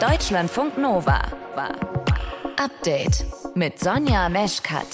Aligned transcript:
Deutschlandfunk 0.00 0.78
Nova. 0.78 1.20
Update 2.56 3.26
mit 3.54 3.78
Sonja 3.78 4.30
Meschkat. 4.30 4.86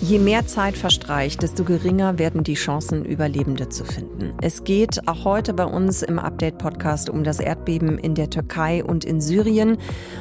Je 0.00 0.18
mehr 0.18 0.46
Zeit 0.46 0.74
verstreicht, 0.74 1.42
desto 1.42 1.62
geringer 1.62 2.18
werden 2.18 2.42
die 2.42 2.54
Chancen, 2.54 3.04
Überlebende 3.04 3.68
zu 3.68 3.84
finden. 3.84 4.32
Es 4.40 4.64
geht 4.64 5.06
auch 5.06 5.26
heute 5.26 5.52
bei 5.52 5.66
uns 5.66 6.02
im 6.02 6.18
Update-Podcast 6.18 7.10
um 7.10 7.22
das 7.22 7.38
Erdbeben 7.38 7.98
in 7.98 8.14
der 8.14 8.30
Türkei 8.30 8.82
und 8.82 9.04
in 9.04 9.20
Syrien. 9.20 9.76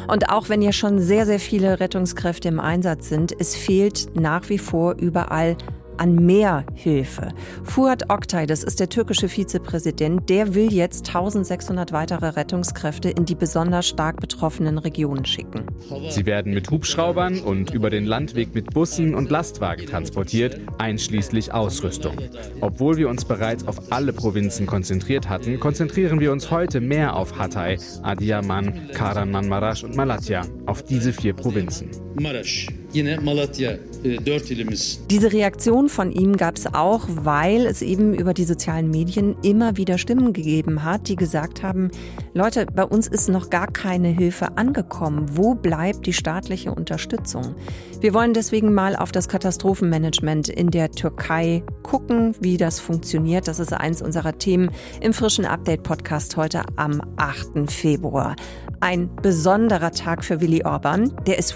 Und 0.10 0.30
auch 0.30 0.50
wenn 0.50 0.62
ja 0.62 0.74
schon 0.74 1.00
sehr, 1.00 1.26
sehr 1.26 1.40
viele 1.40 1.80
Rettungskräfte 1.80 2.50
im 2.50 2.60
Einsatz 2.60 3.08
sind, 3.08 3.34
es 3.40 3.56
fehlt 3.56 4.10
nach 4.20 4.50
wie 4.50 4.60
vor 4.60 4.96
überall 4.98 5.56
an 6.02 6.16
mehr 6.16 6.66
Hilfe. 6.74 7.30
Fuat 7.64 8.10
Oktay, 8.10 8.48
das 8.48 8.64
ist 8.64 8.80
der 8.80 8.90
türkische 8.90 9.30
Vizepräsident, 9.30 10.28
der 10.30 10.56
will 10.56 10.74
jetzt 10.74 11.08
1600 11.08 11.92
weitere 11.92 12.30
Rettungskräfte 12.30 13.12
in 13.12 13.26
die 13.26 13.36
besonders 13.36 13.88
stark 13.88 14.20
betroffenen 14.20 14.80
Regionen 14.80 15.26
schicken. 15.26 15.64
Sie 16.10 16.26
werden 16.26 16.56
mit 16.56 16.72
Hubschraubern 16.72 17.40
und 17.42 17.72
über 17.72 17.92
den 17.92 18.06
Landweg 18.06 18.56
mit 18.56 18.74
Bussen 18.74 19.14
und 19.14 19.30
Lastwagen 19.30 19.86
transportiert, 19.86 20.60
einschließlich 20.80 21.54
Ausrüstung. 21.54 22.18
Obwohl 22.62 22.98
wir 22.98 23.08
uns 23.08 23.24
bereits 23.24 23.68
auf 23.68 23.92
alle 23.92 24.12
Provinzen 24.12 24.66
konzentriert 24.66 25.30
hatten, 25.30 25.60
konzentrieren 25.60 26.20
wir 26.20 26.32
uns 26.32 26.50
heute 26.50 26.82
mehr 26.82 27.16
auf 27.16 27.38
Hatay, 27.38 27.78
Adiyaman, 28.02 28.90
Kahramanmaraş 28.96 29.84
und 29.84 29.96
Malatya, 29.96 30.42
auf 30.66 30.82
diese 30.82 31.14
vier 31.14 31.34
Provinzen. 31.34 31.92
Maraş, 32.20 32.68
yine 32.94 33.18
Malatya, 33.18 33.78
ilimiz. 34.04 35.00
Diese 35.10 35.32
Reaktion 35.32 35.90
von 35.90 36.12
ihm 36.12 36.38
gab 36.38 36.58
es 36.58 36.74
auch, 36.74 37.08
weil 37.08 37.66
es 37.66 37.82
eben 37.82 38.14
über 38.14 38.34
die 38.34 38.44
sozialen 38.44 38.90
Medien 38.90 39.36
immer 39.44 39.78
wieder 39.78 39.98
Stimmen 39.98 40.34
gegeben 40.34 40.84
hat, 40.84 41.08
die 41.08 41.16
gesagt 41.16 41.64
haben, 41.64 41.90
Leute, 42.34 42.66
bei 42.66 42.84
uns 42.84 43.08
ist 43.08 43.30
noch 43.30 43.50
gar 43.50 43.68
keine 43.68 44.10
Hilfe 44.10 44.58
angekommen. 44.58 45.26
Wo 45.34 45.54
bleibt 45.54 46.06
die 46.06 46.14
staatliche 46.14 46.74
Unterstützung? 46.74 47.56
Wir 48.00 48.14
wollen 48.14 48.34
deswegen 48.34 48.74
mal 48.74 48.96
auf 48.96 49.12
das 49.12 49.28
Katastrophenmanagement 49.28 50.50
in 50.50 50.72
der 50.72 50.92
Türkei 50.92 51.64
gucken, 51.84 52.36
wie 52.40 52.58
das 52.58 52.80
funktioniert. 52.80 53.48
Das 53.48 53.60
ist 53.60 53.74
eins 53.74 54.02
unserer 54.02 54.38
Themen 54.38 54.72
im 55.02 55.14
frischen 55.14 55.46
Update-Podcast 55.46 56.38
heute 56.38 56.64
am 56.78 57.02
8. 57.18 57.70
Februar. 57.70 58.36
Ein 58.80 59.16
besonderer 59.22 59.92
Tag 59.92 60.26
für 60.26 60.42
Willi 60.42 60.64
Orban. 60.64 61.14
Der 61.28 61.38
ist 61.38 61.52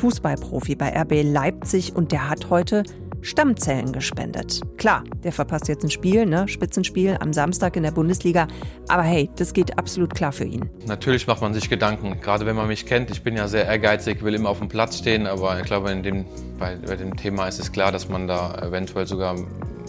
Fußballprofi 0.45 0.75
bei 0.75 1.01
RB 1.01 1.23
Leipzig 1.23 1.95
und 1.95 2.11
der 2.11 2.29
hat 2.29 2.49
heute 2.49 2.83
Stammzellen 3.21 3.91
gespendet. 3.91 4.61
Klar, 4.77 5.03
der 5.23 5.31
verpasst 5.31 5.67
jetzt 5.67 5.83
ein 5.83 5.89
Spiel, 5.89 6.27
ne? 6.27 6.47
Spitzenspiel 6.47 7.17
am 7.19 7.33
Samstag 7.33 7.75
in 7.75 7.83
der 7.83 7.91
Bundesliga. 7.91 8.47
Aber 8.87 9.01
hey, 9.01 9.29
das 9.35 9.53
geht 9.53 9.79
absolut 9.79 10.13
klar 10.13 10.31
für 10.31 10.43
ihn. 10.43 10.69
Natürlich 10.85 11.25
macht 11.25 11.41
man 11.41 11.53
sich 11.53 11.67
Gedanken, 11.69 12.19
gerade 12.21 12.45
wenn 12.45 12.55
man 12.55 12.67
mich 12.67 12.85
kennt. 12.85 13.09
Ich 13.09 13.23
bin 13.23 13.35
ja 13.35 13.47
sehr 13.47 13.65
ehrgeizig, 13.65 14.23
will 14.23 14.35
immer 14.35 14.49
auf 14.49 14.59
dem 14.59 14.67
Platz 14.67 14.99
stehen, 14.99 15.25
aber 15.25 15.59
ich 15.59 15.65
glaube, 15.65 15.95
dem, 15.95 16.25
bei, 16.59 16.75
bei 16.75 16.95
dem 16.95 17.15
Thema 17.15 17.47
ist 17.47 17.59
es 17.59 17.71
klar, 17.71 17.91
dass 17.91 18.09
man 18.09 18.27
da 18.27 18.55
eventuell 18.61 19.07
sogar 19.07 19.35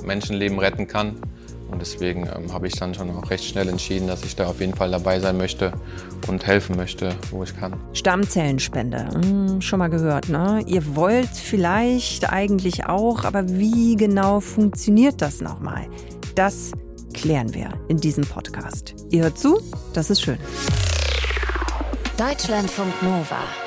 Menschenleben 0.04 0.58
retten 0.58 0.86
kann. 0.86 1.16
Und 1.70 1.80
deswegen 1.80 2.28
ähm, 2.34 2.52
habe 2.52 2.66
ich 2.66 2.74
dann 2.74 2.94
schon 2.94 3.10
auch 3.10 3.30
recht 3.30 3.44
schnell 3.44 3.68
entschieden, 3.68 4.06
dass 4.06 4.24
ich 4.24 4.36
da 4.36 4.46
auf 4.46 4.60
jeden 4.60 4.74
Fall 4.74 4.90
dabei 4.90 5.20
sein 5.20 5.36
möchte 5.36 5.72
und 6.28 6.46
helfen 6.46 6.76
möchte, 6.76 7.14
wo 7.30 7.42
ich 7.42 7.56
kann. 7.56 7.74
Stammzellenspende, 7.92 9.08
hm, 9.12 9.60
schon 9.60 9.78
mal 9.78 9.88
gehört, 9.88 10.28
ne? 10.28 10.62
Ihr 10.66 10.96
wollt 10.96 11.28
vielleicht 11.28 12.30
eigentlich 12.30 12.86
auch, 12.86 13.24
aber 13.24 13.48
wie 13.48 13.96
genau 13.96 14.40
funktioniert 14.40 15.20
das 15.20 15.40
nochmal? 15.40 15.86
Das 16.34 16.72
klären 17.14 17.52
wir 17.54 17.70
in 17.88 17.96
diesem 17.96 18.24
Podcast. 18.24 18.94
Ihr 19.10 19.24
hört 19.24 19.38
zu, 19.38 19.58
das 19.92 20.10
ist 20.10 20.20
schön. 20.20 20.38
Deutschlandfunk 22.16 23.02
Nova. 23.02 23.65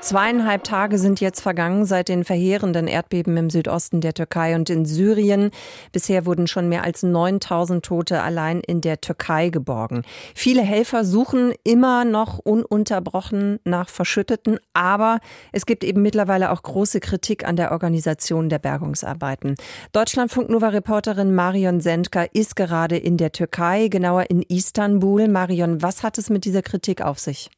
Zweieinhalb 0.00 0.62
Tage 0.62 0.96
sind 0.96 1.20
jetzt 1.20 1.40
vergangen 1.40 1.84
seit 1.84 2.08
den 2.08 2.24
verheerenden 2.24 2.86
Erdbeben 2.86 3.36
im 3.36 3.50
Südosten 3.50 4.00
der 4.00 4.14
Türkei 4.14 4.54
und 4.54 4.70
in 4.70 4.86
Syrien. 4.86 5.50
Bisher 5.92 6.24
wurden 6.24 6.46
schon 6.46 6.68
mehr 6.68 6.84
als 6.84 7.02
9000 7.02 7.84
Tote 7.84 8.22
allein 8.22 8.60
in 8.60 8.80
der 8.80 9.00
Türkei 9.00 9.48
geborgen. 9.48 10.02
Viele 10.36 10.62
Helfer 10.62 11.04
suchen 11.04 11.52
immer 11.64 12.04
noch 12.04 12.38
ununterbrochen 12.38 13.58
nach 13.64 13.88
Verschütteten, 13.88 14.60
aber 14.72 15.18
es 15.52 15.66
gibt 15.66 15.82
eben 15.82 16.00
mittlerweile 16.00 16.52
auch 16.52 16.62
große 16.62 17.00
Kritik 17.00 17.46
an 17.46 17.56
der 17.56 17.72
Organisation 17.72 18.48
der 18.48 18.60
Bergungsarbeiten. 18.60 19.56
Deutschlandfunk 19.92 20.48
Nova 20.48 20.68
Reporterin 20.68 21.34
Marion 21.34 21.80
Sendka 21.80 22.24
ist 22.32 22.54
gerade 22.54 22.96
in 22.96 23.16
der 23.16 23.32
Türkei, 23.32 23.88
genauer 23.88 24.30
in 24.30 24.42
Istanbul. 24.42 25.26
Marion, 25.26 25.82
was 25.82 26.04
hat 26.04 26.18
es 26.18 26.30
mit 26.30 26.44
dieser 26.44 26.62
Kritik 26.62 27.02
auf 27.02 27.18
sich? 27.18 27.50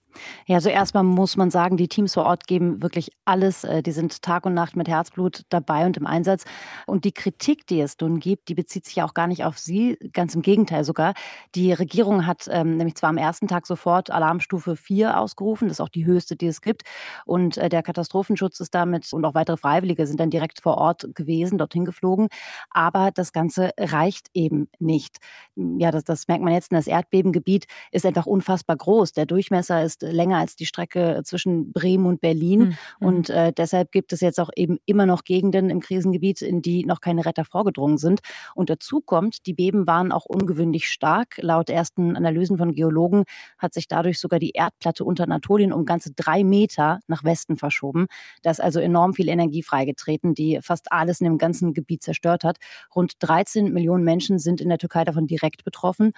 Ja, 0.46 0.56
also 0.56 0.68
erstmal 0.68 1.04
muss 1.04 1.36
man 1.36 1.50
sagen, 1.50 1.76
die 1.76 1.88
Teams 1.88 2.14
vor 2.14 2.24
Ort 2.24 2.46
geben 2.46 2.82
wirklich 2.82 3.10
alles. 3.24 3.64
Äh, 3.64 3.82
die 3.82 3.92
sind 3.92 4.22
Tag 4.22 4.46
und 4.46 4.54
Nacht 4.54 4.76
mit 4.76 4.88
Herzblut 4.88 5.42
dabei 5.48 5.86
und 5.86 5.96
im 5.96 6.06
Einsatz. 6.06 6.44
Und 6.86 7.04
die 7.04 7.12
Kritik, 7.12 7.66
die 7.66 7.80
es 7.80 7.96
nun 8.00 8.20
gibt, 8.20 8.48
die 8.48 8.54
bezieht 8.54 8.84
sich 8.84 8.96
ja 8.96 9.04
auch 9.04 9.14
gar 9.14 9.26
nicht 9.26 9.44
auf 9.44 9.58
sie, 9.58 9.96
ganz 10.12 10.34
im 10.34 10.42
Gegenteil 10.42 10.84
sogar. 10.84 11.14
Die 11.54 11.72
Regierung 11.72 12.26
hat 12.26 12.48
ähm, 12.50 12.76
nämlich 12.76 12.96
zwar 12.96 13.10
am 13.10 13.16
ersten 13.16 13.48
Tag 13.48 13.66
sofort 13.66 14.10
Alarmstufe 14.10 14.76
4 14.76 15.18
ausgerufen, 15.18 15.68
das 15.68 15.76
ist 15.76 15.80
auch 15.80 15.88
die 15.88 16.06
höchste, 16.06 16.36
die 16.36 16.46
es 16.46 16.60
gibt. 16.60 16.82
Und 17.24 17.56
äh, 17.56 17.68
der 17.68 17.82
Katastrophenschutz 17.82 18.60
ist 18.60 18.74
damit 18.74 19.12
und 19.12 19.24
auch 19.24 19.34
weitere 19.34 19.56
Freiwillige 19.56 20.06
sind 20.06 20.20
dann 20.20 20.30
direkt 20.30 20.60
vor 20.60 20.78
Ort 20.78 21.08
gewesen, 21.14 21.58
dorthin 21.58 21.84
geflogen. 21.84 22.28
Aber 22.70 23.10
das 23.10 23.32
Ganze 23.32 23.70
reicht 23.78 24.28
eben 24.34 24.68
nicht. 24.78 25.18
Ja, 25.56 25.90
das, 25.90 26.04
das 26.04 26.28
merkt 26.28 26.42
man 26.44 26.52
jetzt. 26.52 26.72
Das 26.72 26.86
Erdbebengebiet 26.86 27.66
ist 27.90 28.06
einfach 28.06 28.26
unfassbar 28.26 28.76
groß. 28.76 29.12
Der 29.12 29.26
Durchmesser 29.26 29.82
ist 29.82 29.99
länger 30.02 30.38
als 30.38 30.56
die 30.56 30.66
Strecke 30.66 31.22
zwischen 31.24 31.72
Bremen 31.72 32.06
und 32.06 32.20
Berlin. 32.20 32.60
Mhm. 33.00 33.06
Und 33.06 33.30
äh, 33.30 33.52
deshalb 33.52 33.92
gibt 33.92 34.12
es 34.12 34.20
jetzt 34.20 34.40
auch 34.40 34.50
eben 34.56 34.78
immer 34.86 35.06
noch 35.06 35.24
Gegenden 35.24 35.70
im 35.70 35.80
Krisengebiet, 35.80 36.42
in 36.42 36.62
die 36.62 36.84
noch 36.84 37.00
keine 37.00 37.24
Retter 37.24 37.44
vorgedrungen 37.44 37.98
sind. 37.98 38.20
Und 38.54 38.70
dazu 38.70 39.00
kommt, 39.00 39.46
die 39.46 39.54
Beben 39.54 39.86
waren 39.86 40.12
auch 40.12 40.24
ungewöhnlich 40.24 40.88
stark. 40.88 41.38
Laut 41.40 41.70
ersten 41.70 42.16
Analysen 42.16 42.58
von 42.58 42.72
Geologen 42.72 43.24
hat 43.58 43.74
sich 43.74 43.88
dadurch 43.88 44.18
sogar 44.18 44.38
die 44.38 44.50
Erdplatte 44.50 45.04
unter 45.04 45.24
Anatolien 45.24 45.72
um 45.72 45.84
ganze 45.84 46.12
drei 46.12 46.44
Meter 46.44 47.00
nach 47.06 47.24
Westen 47.24 47.56
verschoben. 47.56 48.06
Da 48.42 48.50
ist 48.50 48.60
also 48.60 48.80
enorm 48.80 49.14
viel 49.14 49.28
Energie 49.28 49.62
freigetreten, 49.62 50.34
die 50.34 50.60
fast 50.62 50.92
alles 50.92 51.20
in 51.20 51.24
dem 51.24 51.38
ganzen 51.38 51.72
Gebiet 51.72 52.02
zerstört 52.02 52.44
hat. 52.44 52.58
Rund 52.94 53.14
13 53.20 53.72
Millionen 53.72 54.04
Menschen 54.04 54.38
sind 54.38 54.60
in 54.60 54.68
der 54.68 54.78
Türkei 54.78 55.04
davon 55.04 55.26
direkt 55.26 55.64
betroffen. 55.64 56.12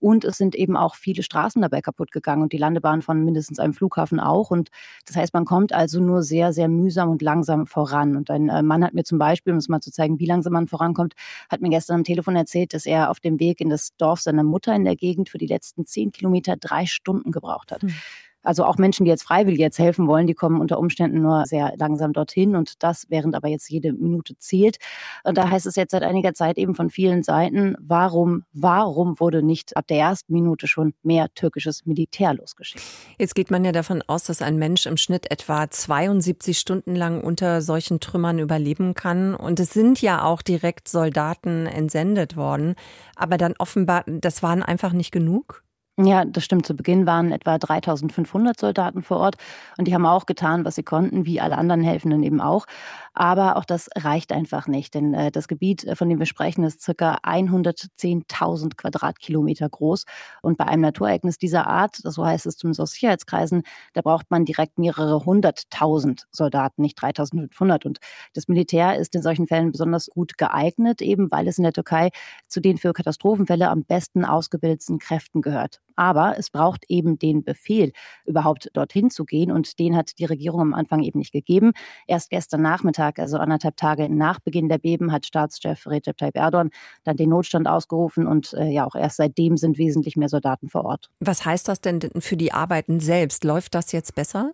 Und 0.00 0.24
es 0.24 0.36
sind 0.36 0.54
eben 0.54 0.76
auch 0.76 0.94
viele 0.94 1.22
Straßen 1.22 1.62
dabei 1.62 1.80
kaputt 1.80 2.12
gegangen 2.12 2.42
und 2.42 2.52
die 2.52 2.58
Landebahn 2.58 3.02
von 3.02 3.24
mindestens 3.24 3.58
einem 3.58 3.74
Flughafen 3.74 4.20
auch. 4.20 4.50
Und 4.50 4.70
das 5.06 5.16
heißt, 5.16 5.34
man 5.34 5.44
kommt 5.44 5.72
also 5.72 6.00
nur 6.00 6.22
sehr, 6.22 6.52
sehr 6.52 6.68
mühsam 6.68 7.10
und 7.10 7.22
langsam 7.22 7.66
voran. 7.66 8.16
Und 8.16 8.30
ein 8.30 8.48
äh, 8.48 8.62
Mann 8.62 8.84
hat 8.84 8.94
mir 8.94 9.04
zum 9.04 9.18
Beispiel, 9.18 9.52
um 9.52 9.58
es 9.58 9.68
mal 9.68 9.80
zu 9.80 9.90
zeigen, 9.90 10.18
wie 10.18 10.26
langsam 10.26 10.52
man 10.52 10.68
vorankommt, 10.68 11.14
hat 11.48 11.60
mir 11.60 11.70
gestern 11.70 11.96
am 11.96 12.04
Telefon 12.04 12.36
erzählt, 12.36 12.74
dass 12.74 12.86
er 12.86 13.10
auf 13.10 13.20
dem 13.20 13.40
Weg 13.40 13.60
in 13.60 13.70
das 13.70 13.96
Dorf 13.96 14.20
seiner 14.20 14.44
Mutter 14.44 14.74
in 14.74 14.84
der 14.84 14.96
Gegend 14.96 15.28
für 15.28 15.38
die 15.38 15.46
letzten 15.46 15.84
zehn 15.86 16.12
Kilometer 16.12 16.56
drei 16.56 16.86
Stunden 16.86 17.32
gebraucht 17.32 17.72
hat. 17.72 17.82
Mhm. 17.82 17.94
Also 18.42 18.64
auch 18.64 18.76
Menschen, 18.78 19.04
die 19.04 19.10
jetzt 19.10 19.24
freiwillig 19.24 19.58
jetzt 19.58 19.78
helfen 19.78 20.06
wollen, 20.06 20.26
die 20.26 20.34
kommen 20.34 20.60
unter 20.60 20.78
Umständen 20.78 21.20
nur 21.20 21.44
sehr 21.46 21.72
langsam 21.76 22.12
dorthin 22.12 22.56
und 22.56 22.82
das, 22.82 23.06
während 23.08 23.34
aber 23.34 23.48
jetzt 23.48 23.68
jede 23.68 23.92
Minute 23.92 24.36
zählt. 24.38 24.78
Und 25.24 25.36
da 25.36 25.50
heißt 25.50 25.66
es 25.66 25.76
jetzt 25.76 25.90
seit 25.90 26.02
einiger 26.02 26.34
Zeit 26.34 26.56
eben 26.56 26.74
von 26.74 26.90
vielen 26.90 27.22
Seiten, 27.22 27.74
warum, 27.80 28.44
warum 28.52 29.18
wurde 29.20 29.42
nicht 29.42 29.76
ab 29.76 29.86
der 29.88 29.98
ersten 29.98 30.32
Minute 30.32 30.68
schon 30.68 30.94
mehr 31.02 31.28
türkisches 31.34 31.84
Militär 31.84 32.34
losgeschickt? 32.34 32.84
Jetzt 33.18 33.34
geht 33.34 33.50
man 33.50 33.64
ja 33.64 33.72
davon 33.72 34.02
aus, 34.06 34.24
dass 34.24 34.42
ein 34.42 34.56
Mensch 34.56 34.86
im 34.86 34.96
Schnitt 34.96 35.30
etwa 35.30 35.68
72 35.68 36.58
Stunden 36.58 36.94
lang 36.94 37.22
unter 37.22 37.60
solchen 37.60 38.00
Trümmern 38.00 38.38
überleben 38.38 38.94
kann. 38.94 39.34
Und 39.34 39.60
es 39.60 39.70
sind 39.70 40.00
ja 40.00 40.22
auch 40.22 40.42
direkt 40.42 40.88
Soldaten 40.88 41.66
entsendet 41.66 42.36
worden. 42.36 42.74
Aber 43.16 43.36
dann 43.36 43.54
offenbar, 43.58 44.04
das 44.06 44.42
waren 44.42 44.62
einfach 44.62 44.92
nicht 44.92 45.10
genug? 45.10 45.64
Ja, 46.00 46.24
das 46.24 46.44
stimmt. 46.44 46.64
Zu 46.64 46.76
Beginn 46.76 47.06
waren 47.06 47.32
etwa 47.32 47.58
3500 47.58 48.56
Soldaten 48.60 49.02
vor 49.02 49.16
Ort 49.16 49.34
und 49.78 49.88
die 49.88 49.94
haben 49.94 50.06
auch 50.06 50.26
getan, 50.26 50.64
was 50.64 50.76
sie 50.76 50.84
konnten, 50.84 51.26
wie 51.26 51.40
alle 51.40 51.58
anderen 51.58 51.82
Helfenden 51.82 52.22
eben 52.22 52.40
auch. 52.40 52.66
Aber 53.14 53.56
auch 53.56 53.64
das 53.64 53.88
reicht 53.98 54.30
einfach 54.30 54.68
nicht, 54.68 54.94
denn 54.94 55.12
äh, 55.12 55.32
das 55.32 55.48
Gebiet, 55.48 55.82
äh, 55.84 55.96
von 55.96 56.08
dem 56.08 56.20
wir 56.20 56.26
sprechen, 56.26 56.62
ist 56.62 56.82
circa 56.82 57.18
110.000 57.24 58.76
Quadratkilometer 58.76 59.68
groß. 59.68 60.04
Und 60.40 60.56
bei 60.56 60.66
einem 60.66 60.82
Naturereignis 60.82 61.36
dieser 61.36 61.66
Art, 61.66 61.96
so 61.96 62.24
heißt 62.24 62.46
es 62.46 62.56
zumindest 62.56 62.80
aus 62.80 62.92
Sicherheitskreisen, 62.92 63.62
da 63.94 64.00
braucht 64.02 64.30
man 64.30 64.44
direkt 64.44 64.78
mehrere 64.78 65.24
hunderttausend 65.24 66.28
Soldaten, 66.30 66.80
nicht 66.82 66.94
3500. 67.02 67.84
Und 67.86 67.98
das 68.34 68.46
Militär 68.46 68.96
ist 68.98 69.16
in 69.16 69.22
solchen 69.22 69.48
Fällen 69.48 69.72
besonders 69.72 70.06
gut 70.06 70.38
geeignet, 70.38 71.02
eben 71.02 71.32
weil 71.32 71.48
es 71.48 71.58
in 71.58 71.64
der 71.64 71.72
Türkei 71.72 72.10
zu 72.46 72.60
den 72.60 72.78
für 72.78 72.92
Katastrophenfälle 72.92 73.68
am 73.68 73.82
besten 73.84 74.24
ausgebildeten 74.24 75.00
Kräften 75.00 75.42
gehört. 75.42 75.80
Aber 75.98 76.38
es 76.38 76.48
braucht 76.48 76.84
eben 76.88 77.18
den 77.18 77.42
Befehl, 77.42 77.92
überhaupt 78.24 78.70
dorthin 78.74 79.10
zu 79.10 79.24
gehen. 79.24 79.50
Und 79.50 79.80
den 79.80 79.96
hat 79.96 80.18
die 80.20 80.26
Regierung 80.26 80.60
am 80.60 80.74
Anfang 80.74 81.02
eben 81.02 81.18
nicht 81.18 81.32
gegeben. 81.32 81.72
Erst 82.06 82.30
gestern 82.30 82.62
Nachmittag, 82.62 83.18
also 83.18 83.36
anderthalb 83.38 83.76
Tage 83.76 84.08
nach 84.08 84.38
Beginn 84.38 84.68
der 84.68 84.78
Beben, 84.78 85.10
hat 85.10 85.26
Staatschef 85.26 85.88
Recep 85.88 86.16
Tayyip 86.16 86.36
Erdogan 86.36 86.70
dann 87.02 87.16
den 87.16 87.30
Notstand 87.30 87.66
ausgerufen. 87.66 88.28
Und 88.28 88.52
äh, 88.54 88.66
ja, 88.66 88.86
auch 88.86 88.94
erst 88.94 89.16
seitdem 89.16 89.56
sind 89.56 89.76
wesentlich 89.76 90.16
mehr 90.16 90.28
Soldaten 90.28 90.68
vor 90.68 90.84
Ort. 90.84 91.10
Was 91.18 91.44
heißt 91.44 91.66
das 91.66 91.80
denn 91.80 92.00
für 92.20 92.36
die 92.36 92.52
Arbeiten 92.52 93.00
selbst? 93.00 93.42
Läuft 93.42 93.74
das 93.74 93.90
jetzt 93.90 94.14
besser? 94.14 94.52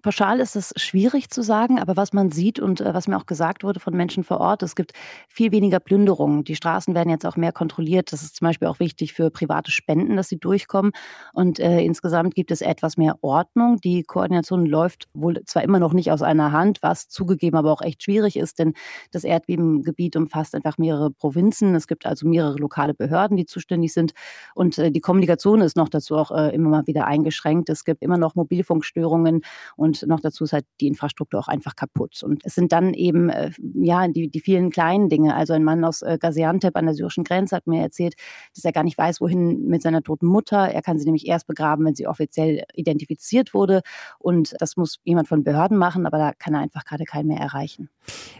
Pauschal 0.00 0.38
ist 0.38 0.54
es 0.54 0.72
schwierig 0.76 1.28
zu 1.28 1.42
sagen, 1.42 1.80
aber 1.80 1.96
was 1.96 2.12
man 2.12 2.30
sieht 2.30 2.60
und 2.60 2.80
äh, 2.80 2.94
was 2.94 3.08
mir 3.08 3.16
auch 3.16 3.26
gesagt 3.26 3.64
wurde 3.64 3.80
von 3.80 3.96
Menschen 3.96 4.22
vor 4.22 4.38
Ort, 4.38 4.62
es 4.62 4.76
gibt 4.76 4.92
viel 5.28 5.50
weniger 5.50 5.80
Plünderungen. 5.80 6.44
Die 6.44 6.54
Straßen 6.54 6.94
werden 6.94 7.10
jetzt 7.10 7.26
auch 7.26 7.36
mehr 7.36 7.50
kontrolliert. 7.50 8.12
Das 8.12 8.22
ist 8.22 8.36
zum 8.36 8.46
Beispiel 8.46 8.68
auch 8.68 8.78
wichtig 8.78 9.12
für 9.12 9.30
private 9.30 9.72
Spenden, 9.72 10.16
dass 10.16 10.28
sie 10.28 10.38
durchkommen. 10.38 10.92
Und 11.32 11.58
äh, 11.58 11.80
insgesamt 11.80 12.36
gibt 12.36 12.52
es 12.52 12.60
etwas 12.60 12.96
mehr 12.96 13.16
Ordnung. 13.22 13.78
Die 13.80 14.04
Koordination 14.04 14.66
läuft 14.66 15.08
wohl 15.14 15.42
zwar 15.46 15.64
immer 15.64 15.80
noch 15.80 15.92
nicht 15.92 16.12
aus 16.12 16.22
einer 16.22 16.52
Hand, 16.52 16.78
was 16.80 17.08
zugegeben 17.08 17.56
aber 17.56 17.72
auch 17.72 17.82
echt 17.82 18.04
schwierig 18.04 18.36
ist, 18.36 18.60
denn 18.60 18.74
das 19.10 19.24
Erdbebengebiet 19.24 20.14
umfasst 20.14 20.54
einfach 20.54 20.78
mehrere 20.78 21.10
Provinzen. 21.10 21.74
Es 21.74 21.88
gibt 21.88 22.06
also 22.06 22.28
mehrere 22.28 22.56
lokale 22.56 22.94
Behörden, 22.94 23.36
die 23.36 23.46
zuständig 23.46 23.92
sind. 23.92 24.12
Und 24.54 24.78
äh, 24.78 24.92
die 24.92 25.00
Kommunikation 25.00 25.60
ist 25.60 25.76
noch 25.76 25.88
dazu 25.88 26.16
auch 26.16 26.30
äh, 26.30 26.54
immer 26.54 26.68
mal 26.68 26.86
wieder 26.86 27.06
eingeschränkt. 27.08 27.68
Es 27.68 27.84
gibt 27.84 28.02
immer 28.02 28.16
noch 28.16 28.36
Mobilfunkstörungen. 28.36 29.40
Und 29.76 29.87
noch 30.06 30.20
dazu 30.20 30.44
ist 30.44 30.52
halt 30.52 30.64
die 30.80 30.86
Infrastruktur 30.86 31.40
auch 31.40 31.48
einfach 31.48 31.76
kaputt. 31.76 32.22
Und 32.22 32.44
es 32.44 32.54
sind 32.54 32.72
dann 32.72 32.94
eben, 32.94 33.28
äh, 33.30 33.50
ja, 33.74 34.06
die, 34.08 34.28
die 34.28 34.40
vielen 34.40 34.70
kleinen 34.70 35.08
Dinge. 35.08 35.34
Also 35.34 35.52
ein 35.52 35.64
Mann 35.64 35.84
aus 35.84 36.02
äh, 36.02 36.18
Gaziantep 36.20 36.76
an 36.76 36.86
der 36.86 36.94
syrischen 36.94 37.24
Grenze 37.24 37.56
hat 37.56 37.66
mir 37.66 37.82
erzählt, 37.82 38.14
dass 38.54 38.64
er 38.64 38.72
gar 38.72 38.84
nicht 38.84 38.98
weiß, 38.98 39.20
wohin 39.20 39.66
mit 39.66 39.82
seiner 39.82 40.02
toten 40.02 40.26
Mutter. 40.26 40.68
Er 40.68 40.82
kann 40.82 40.98
sie 40.98 41.04
nämlich 41.04 41.26
erst 41.26 41.46
begraben, 41.46 41.84
wenn 41.84 41.94
sie 41.94 42.06
offiziell 42.06 42.64
identifiziert 42.74 43.54
wurde. 43.54 43.82
Und 44.18 44.54
das 44.58 44.76
muss 44.76 44.98
jemand 45.04 45.28
von 45.28 45.44
Behörden 45.44 45.78
machen, 45.78 46.06
aber 46.06 46.18
da 46.18 46.32
kann 46.32 46.54
er 46.54 46.60
einfach 46.60 46.84
gerade 46.84 47.04
keinen 47.04 47.28
mehr 47.28 47.40
erreichen. 47.40 47.88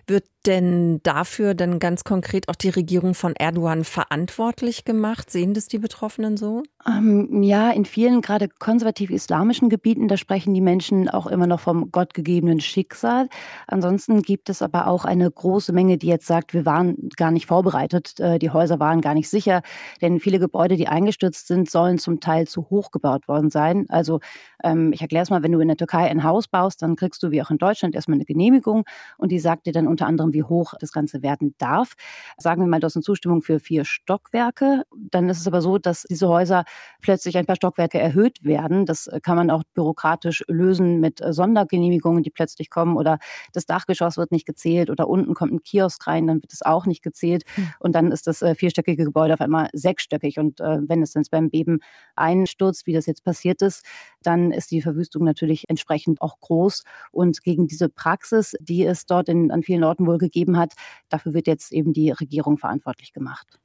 Wird 0.06 0.24
denn 0.46 1.00
dafür 1.02 1.54
dann 1.54 1.78
ganz 1.78 2.04
konkret 2.04 2.48
auch 2.48 2.54
die 2.54 2.70
Regierung 2.70 3.14
von 3.14 3.36
Erdogan 3.36 3.84
verantwortlich 3.84 4.84
gemacht? 4.84 5.30
Sehen 5.30 5.52
das 5.52 5.68
die 5.68 5.78
Betroffenen 5.78 6.36
so? 6.36 6.62
Ähm, 6.86 7.42
ja, 7.42 7.70
in 7.70 7.84
vielen 7.84 8.22
gerade 8.22 8.48
konservativ-islamischen 8.48 9.68
Gebieten, 9.68 10.08
da 10.08 10.16
sprechen 10.16 10.54
die 10.54 10.60
Menschen 10.60 11.08
auch 11.08 11.26
immer 11.26 11.37
noch 11.46 11.60
vom 11.60 11.90
gottgegebenen 11.90 12.60
Schicksal. 12.60 13.28
Ansonsten 13.66 14.22
gibt 14.22 14.48
es 14.50 14.62
aber 14.62 14.86
auch 14.86 15.04
eine 15.04 15.30
große 15.30 15.72
Menge, 15.72 15.98
die 15.98 16.08
jetzt 16.08 16.26
sagt, 16.26 16.54
wir 16.54 16.66
waren 16.66 16.96
gar 17.16 17.30
nicht 17.30 17.46
vorbereitet, 17.46 18.18
äh, 18.20 18.38
die 18.38 18.50
Häuser 18.50 18.80
waren 18.80 19.00
gar 19.00 19.14
nicht 19.14 19.28
sicher, 19.28 19.62
denn 20.00 20.20
viele 20.20 20.38
Gebäude, 20.38 20.76
die 20.76 20.88
eingestürzt 20.88 21.46
sind, 21.46 21.70
sollen 21.70 21.98
zum 21.98 22.20
Teil 22.20 22.46
zu 22.46 22.70
hoch 22.70 22.90
gebaut 22.90 23.28
worden 23.28 23.50
sein. 23.50 23.86
Also 23.88 24.20
ähm, 24.62 24.92
ich 24.92 25.00
erkläre 25.00 25.22
es 25.22 25.30
mal, 25.30 25.42
wenn 25.42 25.52
du 25.52 25.60
in 25.60 25.68
der 25.68 25.76
Türkei 25.76 26.10
ein 26.10 26.24
Haus 26.24 26.48
baust, 26.48 26.82
dann 26.82 26.96
kriegst 26.96 27.22
du 27.22 27.30
wie 27.30 27.42
auch 27.42 27.50
in 27.50 27.58
Deutschland 27.58 27.94
erstmal 27.94 28.16
eine 28.16 28.24
Genehmigung 28.24 28.84
und 29.16 29.30
die 29.32 29.38
sagt 29.38 29.66
dir 29.66 29.72
dann 29.72 29.86
unter 29.86 30.06
anderem, 30.06 30.32
wie 30.32 30.42
hoch 30.42 30.74
das 30.80 30.92
Ganze 30.92 31.22
werden 31.22 31.54
darf. 31.58 31.94
Sagen 32.36 32.62
wir 32.62 32.68
mal, 32.68 32.80
du 32.80 32.86
hast 32.86 32.96
eine 32.96 33.02
Zustimmung 33.02 33.42
für 33.42 33.60
vier 33.60 33.84
Stockwerke. 33.84 34.84
Dann 35.10 35.28
ist 35.28 35.40
es 35.40 35.46
aber 35.46 35.60
so, 35.60 35.78
dass 35.78 36.02
diese 36.02 36.28
Häuser 36.28 36.64
plötzlich 37.00 37.36
ein 37.36 37.46
paar 37.46 37.56
Stockwerke 37.56 37.98
erhöht 37.98 38.44
werden. 38.44 38.86
Das 38.86 39.08
kann 39.22 39.36
man 39.36 39.50
auch 39.50 39.62
bürokratisch 39.74 40.44
lösen 40.48 41.00
mit 41.00 41.20
Sondergenehmigungen, 41.32 42.22
die 42.22 42.30
plötzlich 42.30 42.70
kommen 42.70 42.96
oder 42.96 43.18
das 43.52 43.66
Dachgeschoss 43.66 44.16
wird 44.16 44.32
nicht 44.32 44.46
gezählt 44.46 44.90
oder 44.90 45.08
unten 45.08 45.34
kommt 45.34 45.52
ein 45.52 45.62
Kiosk 45.62 46.06
rein, 46.06 46.26
dann 46.26 46.42
wird 46.42 46.52
es 46.52 46.62
auch 46.62 46.86
nicht 46.86 47.02
gezählt 47.02 47.44
hm. 47.54 47.70
und 47.80 47.94
dann 47.94 48.12
ist 48.12 48.26
das 48.26 48.42
äh, 48.42 48.54
vierstöckige 48.54 49.04
Gebäude 49.04 49.34
auf 49.34 49.40
einmal 49.40 49.68
sechsstöckig 49.72 50.38
und 50.38 50.60
äh, 50.60 50.78
wenn 50.80 51.02
es 51.02 51.12
dann 51.12 51.24
beim 51.30 51.50
Beben 51.50 51.80
einstürzt, 52.16 52.86
wie 52.86 52.92
das 52.92 53.06
jetzt 53.06 53.24
passiert 53.24 53.62
ist, 53.62 53.84
dann 54.22 54.52
ist 54.52 54.70
die 54.70 54.82
Verwüstung 54.82 55.24
natürlich 55.24 55.68
entsprechend 55.68 56.20
auch 56.22 56.40
groß 56.40 56.84
und 57.10 57.42
gegen 57.42 57.66
diese 57.66 57.88
Praxis, 57.88 58.56
die 58.60 58.84
es 58.84 59.06
dort 59.06 59.28
in, 59.28 59.50
an 59.50 59.62
vielen 59.62 59.84
Orten 59.84 60.06
wohl 60.06 60.18
gegeben 60.18 60.56
hat, 60.56 60.74
dafür 61.08 61.34
wird 61.34 61.46
jetzt 61.46 61.72
eben 61.72 61.92
die 61.92 62.10
Regierung 62.10 62.58
verantwortlich 62.58 63.12
gemacht. 63.12 63.58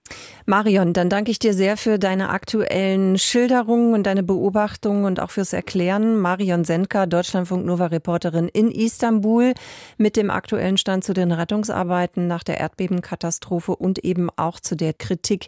Marion, 0.45 0.93
dann 0.93 1.09
danke 1.09 1.31
ich 1.31 1.39
dir 1.39 1.53
sehr 1.53 1.77
für 1.77 1.97
deine 1.97 2.29
aktuellen 2.29 3.17
Schilderungen 3.17 3.93
und 3.93 4.03
deine 4.03 4.23
Beobachtungen 4.23 5.05
und 5.05 5.19
auch 5.21 5.31
fürs 5.31 5.53
Erklären. 5.53 6.17
Marion 6.17 6.65
Senka, 6.65 7.05
Deutschlandfunk 7.05 7.65
Nova 7.65 7.85
Reporterin 7.87 8.49
in 8.49 8.69
Istanbul 8.69 9.53
mit 9.97 10.17
dem 10.17 10.29
aktuellen 10.29 10.77
Stand 10.77 11.03
zu 11.03 11.13
den 11.13 11.31
Rettungsarbeiten 11.31 12.27
nach 12.27 12.43
der 12.43 12.59
Erdbebenkatastrophe 12.59 13.75
und 13.75 13.99
eben 13.99 14.29
auch 14.35 14.59
zu 14.59 14.75
der 14.75 14.93
Kritik, 14.93 15.47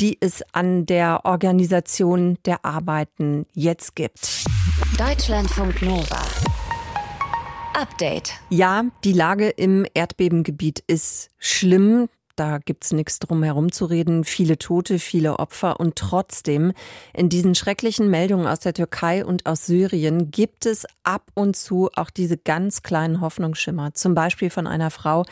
die 0.00 0.16
es 0.20 0.44
an 0.52 0.86
der 0.86 1.24
Organisation 1.24 2.38
der 2.44 2.64
Arbeiten 2.64 3.46
jetzt 3.52 3.96
gibt. 3.96 4.44
Deutschlandfunk 4.98 5.82
Nova. 5.82 6.22
Update. 7.76 8.32
Ja, 8.48 8.84
die 9.04 9.12
Lage 9.12 9.50
im 9.50 9.86
Erdbebengebiet 9.92 10.82
ist 10.86 11.30
schlimm. 11.38 12.08
Da 12.36 12.58
gibt's 12.58 12.92
nichts 12.92 13.18
drum 13.18 13.42
herum 13.42 13.72
zu 13.72 13.86
reden. 13.86 14.22
Viele 14.24 14.58
Tote, 14.58 14.98
viele 14.98 15.38
Opfer. 15.38 15.80
Und 15.80 15.96
trotzdem, 15.96 16.72
in 17.14 17.30
diesen 17.30 17.54
schrecklichen 17.54 18.10
Meldungen 18.10 18.46
aus 18.46 18.60
der 18.60 18.74
Türkei 18.74 19.24
und 19.24 19.46
aus 19.46 19.64
Syrien 19.64 20.30
gibt 20.30 20.66
es 20.66 20.86
ab 21.02 21.30
und 21.32 21.56
zu 21.56 21.88
auch 21.96 22.10
diese 22.10 22.36
ganz 22.36 22.82
kleinen 22.82 23.22
Hoffnungsschimmer. 23.22 23.94
Zum 23.94 24.14
Beispiel 24.14 24.50
von 24.50 24.66
einer 24.66 24.90
Frau, 24.90 25.24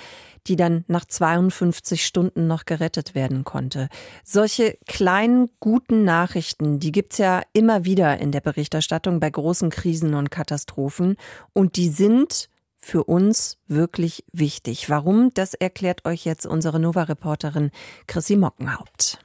die 0.46 0.56
dann 0.56 0.84
nach 0.88 1.04
52 1.04 2.04
Stunden 2.04 2.46
noch 2.46 2.64
gerettet 2.64 3.14
werden 3.14 3.44
konnte. 3.44 3.88
Solche 4.24 4.78
kleinen, 4.86 5.50
guten 5.60 6.04
Nachrichten, 6.04 6.80
die 6.80 6.92
gibt's 6.92 7.18
ja 7.18 7.42
immer 7.52 7.84
wieder 7.84 8.18
in 8.18 8.32
der 8.32 8.40
Berichterstattung 8.40 9.20
bei 9.20 9.30
großen 9.30 9.70
Krisen 9.70 10.14
und 10.14 10.30
Katastrophen. 10.30 11.16
Und 11.52 11.76
die 11.76 11.88
sind 11.88 12.48
für 12.84 13.04
uns 13.04 13.58
wirklich 13.66 14.24
wichtig. 14.32 14.90
Warum? 14.90 15.30
Das 15.34 15.54
erklärt 15.54 16.04
euch 16.04 16.24
jetzt 16.24 16.46
unsere 16.46 16.78
Nova-Reporterin 16.78 17.70
Chrissy 18.06 18.36
Mockenhaupt. 18.36 19.18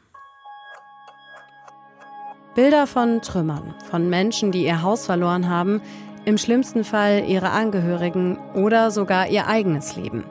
Bilder 2.55 2.87
von 2.87 3.21
Trümmern, 3.21 3.75
von 3.89 4.09
Menschen, 4.09 4.51
die 4.51 4.65
ihr 4.65 4.81
Haus 4.81 5.05
verloren 5.05 5.49
haben, 5.49 5.81
im 6.25 6.37
schlimmsten 6.37 6.83
Fall 6.83 7.25
ihre 7.27 7.51
Angehörigen 7.51 8.37
oder 8.55 8.91
sogar 8.91 9.27
ihr 9.27 9.47
eigenes 9.47 9.95
Leben. 9.95 10.23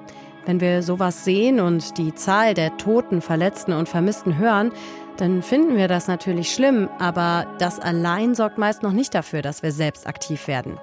Wenn 0.47 0.61
wir 0.61 0.83
sowas 0.83 1.25
sehen 1.25 1.61
und 1.61 1.99
die 1.99 2.15
Zahl 2.15 2.55
der 2.55 2.77
Toten, 2.79 3.21
Verletzten 3.21 3.73
und 3.73 3.89
Vermissten 3.89 4.39
hören, 4.39 4.73
dann 5.19 5.43
finden 5.43 5.77
wir 5.77 5.89
das 5.89 6.07
natürlich 6.09 6.55
schlimm, 6.55 6.89
aber 6.99 7.47
das 7.59 7.81
allein 7.81 8.35
sorgt 8.35 8.57
meist 8.57 8.83
noch 8.83 8.93
nicht 8.93 9.15
dafür, 9.15 9.43
dass 9.43 9.63
wir 9.63 9.73
selbst 9.73 10.07
aktiv 10.07 10.49
werden. 10.49 10.79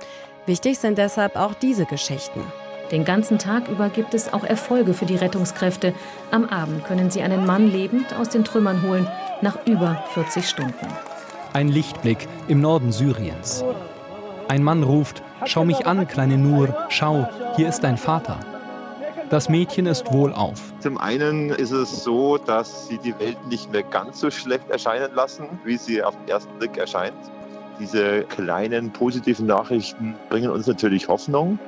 Wichtig 0.45 0.77
sind 0.77 0.97
deshalb 0.99 1.35
auch 1.35 1.55
diese 1.55 1.85
Geschichten. 1.85 2.41
Den 2.91 3.03
ganzen 3.03 3.39
Tag 3.39 3.67
über 3.67 3.89
gibt 3.89 4.13
es 4.13 4.31
auch 4.31 4.43
Erfolge 4.43 4.93
für 4.93 5.07
die 5.07 5.15
Rettungskräfte. 5.15 5.93
Am 6.29 6.45
Abend 6.45 6.85
können 6.85 7.09
sie 7.09 7.23
einen 7.23 7.47
Mann 7.47 7.67
lebend 7.67 8.13
aus 8.15 8.29
den 8.29 8.43
Trümmern 8.43 8.83
holen, 8.83 9.07
nach 9.41 9.57
über 9.65 10.03
40 10.13 10.47
Stunden. 10.47 10.87
Ein 11.53 11.69
Lichtblick 11.69 12.27
im 12.47 12.61
Norden 12.61 12.91
Syriens. 12.91 13.63
Ein 14.47 14.61
Mann 14.61 14.83
ruft, 14.83 15.23
schau 15.45 15.65
mich 15.65 15.87
an, 15.87 16.07
kleine 16.07 16.37
Nur, 16.37 16.75
schau, 16.89 17.27
hier 17.55 17.67
ist 17.67 17.79
dein 17.79 17.97
Vater. 17.97 18.39
Das 19.31 19.49
Mädchen 19.49 19.87
ist 19.87 20.13
wohlauf. 20.13 20.61
Zum 20.79 20.99
einen 20.99 21.49
ist 21.49 21.71
es 21.71 22.03
so, 22.03 22.37
dass 22.37 22.87
sie 22.87 22.99
die 22.99 23.17
Welt 23.17 23.47
nicht 23.47 23.71
mehr 23.71 23.81
ganz 23.81 24.19
so 24.19 24.29
schlecht 24.29 24.69
erscheinen 24.69 25.11
lassen, 25.15 25.59
wie 25.63 25.77
sie 25.77 26.03
auf 26.03 26.15
den 26.17 26.27
ersten 26.27 26.53
Blick 26.59 26.77
erscheint. 26.77 27.17
Diese 27.79 28.23
kleinen 28.23 28.91
positiven 28.91 29.47
Nachrichten 29.47 30.15
bringen 30.29 30.49
uns 30.49 30.67
natürlich 30.67 31.07
Hoffnung 31.07 31.59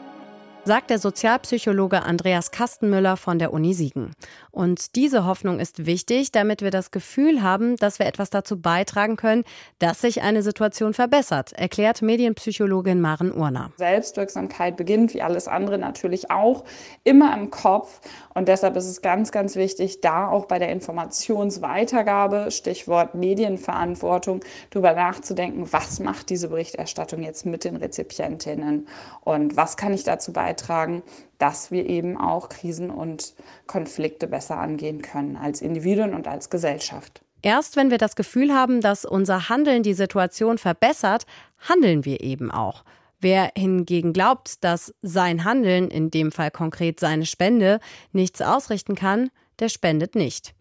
sagt 0.67 0.89
der 0.89 0.99
Sozialpsychologe 0.99 2.03
Andreas 2.03 2.51
Kastenmüller 2.51 3.15
von 3.15 3.39
der 3.39 3.53
Uni 3.53 3.73
Siegen. 3.73 4.11
Und 4.51 4.95
diese 4.97 5.25
Hoffnung 5.25 5.59
ist 5.61 5.85
wichtig, 5.85 6.33
damit 6.33 6.61
wir 6.61 6.71
das 6.71 6.91
Gefühl 6.91 7.41
haben, 7.41 7.77
dass 7.77 7.99
wir 7.99 8.05
etwas 8.05 8.29
dazu 8.29 8.59
beitragen 8.59 9.15
können, 9.15 9.45
dass 9.79 10.01
sich 10.01 10.21
eine 10.21 10.43
Situation 10.43 10.93
verbessert, 10.93 11.53
erklärt 11.53 12.01
Medienpsychologin 12.01 12.99
Maren 12.99 13.31
Urner. 13.31 13.71
Selbstwirksamkeit 13.77 14.75
beginnt, 14.75 15.13
wie 15.13 15.21
alles 15.21 15.47
andere 15.47 15.77
natürlich 15.77 16.29
auch, 16.31 16.65
immer 17.05 17.33
im 17.37 17.49
Kopf. 17.49 18.01
Und 18.33 18.49
deshalb 18.49 18.75
ist 18.75 18.87
es 18.87 19.01
ganz, 19.01 19.31
ganz 19.31 19.55
wichtig, 19.55 20.01
da 20.01 20.27
auch 20.27 20.45
bei 20.45 20.59
der 20.59 20.69
Informationsweitergabe, 20.69 22.51
Stichwort 22.51 23.15
Medienverantwortung, 23.15 24.41
darüber 24.71 24.91
nachzudenken, 24.91 25.71
was 25.71 26.01
macht 26.01 26.29
diese 26.29 26.49
Berichterstattung 26.49 27.23
jetzt 27.23 27.45
mit 27.45 27.63
den 27.63 27.77
Rezipientinnen 27.77 28.89
und 29.21 29.55
was 29.55 29.77
kann 29.77 29.93
ich 29.93 30.03
dazu 30.03 30.33
beitragen 30.33 30.56
beitragen, 30.57 31.03
dass 31.37 31.71
wir 31.71 31.87
eben 31.87 32.17
auch 32.17 32.49
Krisen 32.49 32.89
und 32.89 33.33
Konflikte 33.67 34.27
besser 34.27 34.57
angehen 34.57 35.01
können 35.01 35.35
als 35.35 35.61
Individuen 35.61 36.13
und 36.13 36.27
als 36.27 36.49
Gesellschaft. 36.49 37.21
Erst 37.43 37.75
wenn 37.75 37.91
wir 37.91 37.99
das 37.99 38.15
Gefühl 38.15 38.53
haben, 38.53 38.81
dass 38.81 39.05
unser 39.05 39.49
Handeln 39.49 39.83
die 39.83 39.93
Situation 39.93 40.57
verbessert, 40.57 41.25
handeln 41.59 42.03
wir 42.03 42.21
eben 42.21 42.51
auch. 42.51 42.83
Wer 43.19 43.51
hingegen 43.55 44.13
glaubt, 44.13 44.63
dass 44.63 44.93
sein 45.01 45.43
Handeln, 45.43 45.89
in 45.89 46.11
dem 46.11 46.31
Fall 46.31 46.51
konkret 46.51 46.99
seine 46.99 47.25
Spende, 47.25 47.79
nichts 48.11 48.41
ausrichten 48.41 48.95
kann, 48.95 49.29
der 49.59 49.69
spendet 49.69 50.15
nicht. 50.15 50.53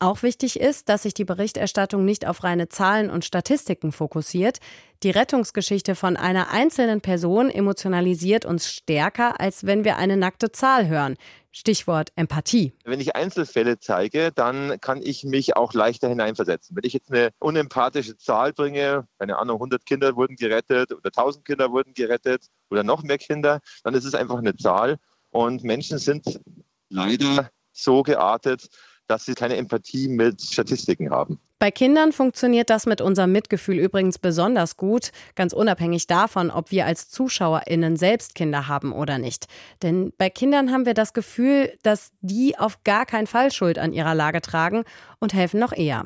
Auch 0.00 0.22
wichtig 0.22 0.58
ist, 0.58 0.88
dass 0.88 1.04
sich 1.04 1.14
die 1.14 1.24
Berichterstattung 1.24 2.04
nicht 2.04 2.26
auf 2.26 2.42
reine 2.42 2.68
Zahlen 2.68 3.10
und 3.10 3.24
Statistiken 3.24 3.92
fokussiert. 3.92 4.58
Die 5.02 5.10
Rettungsgeschichte 5.10 5.94
von 5.94 6.16
einer 6.16 6.50
einzelnen 6.50 7.00
Person 7.00 7.48
emotionalisiert 7.48 8.44
uns 8.44 8.70
stärker, 8.70 9.40
als 9.40 9.66
wenn 9.66 9.84
wir 9.84 9.96
eine 9.96 10.16
nackte 10.16 10.50
Zahl 10.50 10.88
hören. 10.88 11.16
Stichwort 11.52 12.10
Empathie. 12.16 12.72
Wenn 12.84 12.98
ich 12.98 13.14
Einzelfälle 13.14 13.78
zeige, 13.78 14.32
dann 14.32 14.80
kann 14.80 15.00
ich 15.00 15.22
mich 15.22 15.56
auch 15.56 15.72
leichter 15.72 16.08
hineinversetzen. 16.08 16.74
Wenn 16.74 16.84
ich 16.84 16.92
jetzt 16.92 17.12
eine 17.12 17.30
unempathische 17.38 18.16
Zahl 18.16 18.52
bringe, 18.52 19.06
keine 19.20 19.38
Ahnung, 19.38 19.56
100 19.56 19.86
Kinder 19.86 20.16
wurden 20.16 20.34
gerettet 20.34 20.90
oder 20.92 21.06
1000 21.06 21.44
Kinder 21.44 21.70
wurden 21.70 21.94
gerettet 21.94 22.48
oder 22.70 22.82
noch 22.82 23.04
mehr 23.04 23.18
Kinder, 23.18 23.60
dann 23.84 23.94
ist 23.94 24.04
es 24.04 24.16
einfach 24.16 24.38
eine 24.38 24.56
Zahl. 24.56 24.96
Und 25.30 25.62
Menschen 25.62 25.98
sind 25.98 26.40
leider 26.88 27.50
so 27.72 28.02
geartet, 28.02 28.68
dass 29.06 29.24
sie 29.24 29.34
keine 29.34 29.56
Empathie 29.56 30.08
mit 30.08 30.40
Statistiken 30.40 31.10
haben. 31.10 31.38
Bei 31.58 31.70
Kindern 31.70 32.12
funktioniert 32.12 32.68
das 32.68 32.84
mit 32.84 33.00
unserem 33.00 33.32
Mitgefühl 33.32 33.78
übrigens 33.78 34.18
besonders 34.18 34.76
gut, 34.76 35.12
ganz 35.34 35.52
unabhängig 35.52 36.06
davon, 36.06 36.50
ob 36.50 36.70
wir 36.70 36.84
als 36.84 37.08
Zuschauerinnen 37.08 37.96
selbst 37.96 38.34
Kinder 38.34 38.68
haben 38.68 38.92
oder 38.92 39.18
nicht. 39.18 39.46
Denn 39.82 40.12
bei 40.18 40.28
Kindern 40.28 40.72
haben 40.72 40.84
wir 40.84 40.94
das 40.94 41.14
Gefühl, 41.14 41.72
dass 41.82 42.10
die 42.20 42.58
auf 42.58 42.84
gar 42.84 43.06
keinen 43.06 43.26
Fall 43.26 43.50
Schuld 43.50 43.78
an 43.78 43.92
ihrer 43.92 44.14
Lage 44.14 44.42
tragen 44.42 44.84
und 45.20 45.32
helfen 45.32 45.58
noch 45.60 45.72
eher. 45.72 46.04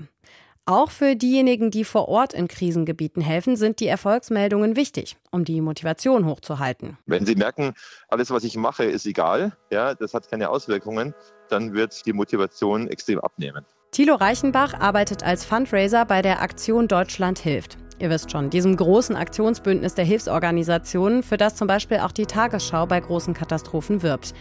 Auch 0.69 0.91
für 0.91 1.17
diejenigen, 1.17 1.71
die 1.71 1.83
vor 1.83 2.09
Ort 2.09 2.35
in 2.35 2.47
Krisengebieten 2.47 3.23
helfen, 3.23 3.57
sind 3.57 3.81
die 3.81 3.87
Erfolgsmeldungen 3.87 4.77
wichtig, 4.77 5.17
um 5.31 5.47
die 5.47 5.63
Motivation 5.63 6.27
hochzuhalten. 6.27 6.99
Wenn 7.07 7.25
Sie 7.25 7.37
merken, 7.37 7.73
alles, 8.09 8.31
was 8.31 8.45
ich 8.45 8.55
mache, 8.55 8.85
ist 8.85 9.07
egal, 9.07 9.57
ja, 9.71 9.95
das 9.95 10.13
hat 10.13 10.31
keine 10.31 10.51
Auswirkungen, 10.51 11.15
dann 11.49 11.73
wird 11.73 12.05
die 12.05 12.13
Motivation 12.13 12.87
extrem 12.87 13.19
abnehmen. 13.19 13.65
Thilo 13.93 14.17
Reichenbach 14.17 14.75
arbeitet 14.75 15.23
als 15.23 15.47
Fundraiser 15.47 16.05
bei 16.05 16.21
der 16.21 16.43
Aktion 16.43 16.87
Deutschland 16.87 17.39
hilft. 17.39 17.79
Ihr 17.99 18.11
wisst 18.11 18.31
schon, 18.31 18.51
diesem 18.51 18.77
großen 18.77 19.17
Aktionsbündnis 19.17 19.95
der 19.95 20.05
Hilfsorganisationen, 20.05 21.23
für 21.23 21.39
das 21.39 21.57
zum 21.57 21.67
Beispiel 21.67 22.01
auch 22.01 22.13
die 22.13 22.27
Tagesschau 22.27 22.85
bei 22.85 23.01
großen 23.01 23.33
Katastrophen 23.33 24.03
wirbt. 24.03 24.35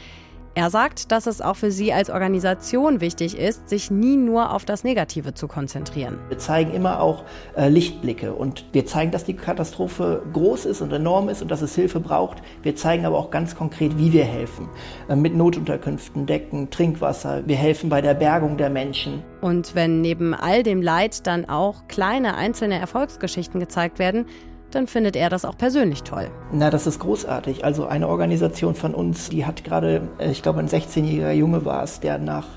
Er 0.57 0.71
sagt, 0.71 1.11
dass 1.11 1.27
es 1.27 1.39
auch 1.39 1.55
für 1.55 1.69
sie 1.69 1.93
als 1.93 2.09
Organisation 2.09 2.99
wichtig 2.99 3.37
ist, 3.37 3.69
sich 3.69 3.91
nie 3.91 4.17
nur 4.17 4.51
auf 4.51 4.65
das 4.65 4.83
Negative 4.83 5.35
zu 5.35 5.47
konzentrieren. 5.47 6.17
Wir 6.29 6.39
zeigen 6.39 6.73
immer 6.73 6.99
auch 6.99 7.25
äh, 7.55 7.69
Lichtblicke 7.69 8.33
und 8.33 8.65
wir 8.71 8.87
zeigen, 8.87 9.11
dass 9.11 9.23
die 9.23 9.35
Katastrophe 9.35 10.23
groß 10.33 10.65
ist 10.65 10.81
und 10.81 10.91
enorm 10.91 11.29
ist 11.29 11.43
und 11.43 11.51
dass 11.51 11.61
es 11.61 11.75
Hilfe 11.75 11.99
braucht. 11.99 12.37
Wir 12.63 12.75
zeigen 12.75 13.05
aber 13.05 13.19
auch 13.19 13.29
ganz 13.29 13.55
konkret, 13.55 13.99
wie 13.99 14.11
wir 14.13 14.23
helfen. 14.23 14.67
Äh, 15.07 15.15
mit 15.15 15.35
Notunterkünften, 15.35 16.25
Decken, 16.25 16.71
Trinkwasser. 16.71 17.43
Wir 17.45 17.55
helfen 17.55 17.91
bei 17.91 18.01
der 18.01 18.15
Bergung 18.15 18.57
der 18.57 18.71
Menschen. 18.71 19.21
Und 19.41 19.75
wenn 19.75 20.01
neben 20.01 20.33
all 20.33 20.63
dem 20.63 20.81
Leid 20.81 21.27
dann 21.27 21.47
auch 21.47 21.87
kleine 21.87 22.33
einzelne 22.33 22.79
Erfolgsgeschichten 22.79 23.59
gezeigt 23.59 23.99
werden, 23.99 24.25
dann 24.71 24.87
findet 24.87 25.15
er 25.15 25.29
das 25.29 25.45
auch 25.45 25.57
persönlich 25.57 26.03
toll. 26.03 26.29
Na, 26.51 26.69
das 26.69 26.87
ist 26.87 26.99
großartig. 26.99 27.63
Also 27.63 27.85
eine 27.87 28.07
Organisation 28.07 28.75
von 28.75 28.93
uns, 28.93 29.29
die 29.29 29.45
hat 29.45 29.63
gerade, 29.63 30.07
äh, 30.19 30.31
ich 30.31 30.43
glaube, 30.43 30.59
ein 30.59 30.67
16-jähriger 30.67 31.31
Junge 31.31 31.65
war 31.65 31.83
es, 31.83 31.99
der 31.99 32.17
nach 32.17 32.47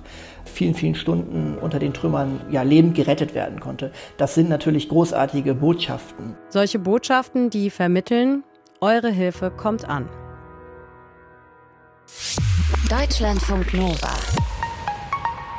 vielen, 0.44 0.74
vielen 0.74 0.94
Stunden 0.94 1.56
unter 1.58 1.78
den 1.78 1.92
Trümmern 1.92 2.40
ja 2.50 2.62
lebend 2.62 2.94
gerettet 2.94 3.34
werden 3.34 3.60
konnte. 3.60 3.92
Das 4.16 4.34
sind 4.34 4.48
natürlich 4.48 4.88
großartige 4.88 5.54
Botschaften. 5.54 6.36
Solche 6.48 6.78
Botschaften, 6.78 7.50
die 7.50 7.70
vermitteln, 7.70 8.42
eure 8.80 9.10
Hilfe 9.10 9.50
kommt 9.50 9.88
an. 9.88 10.08
Deutschlandfunk 12.88 13.72
Nova. 13.74 14.14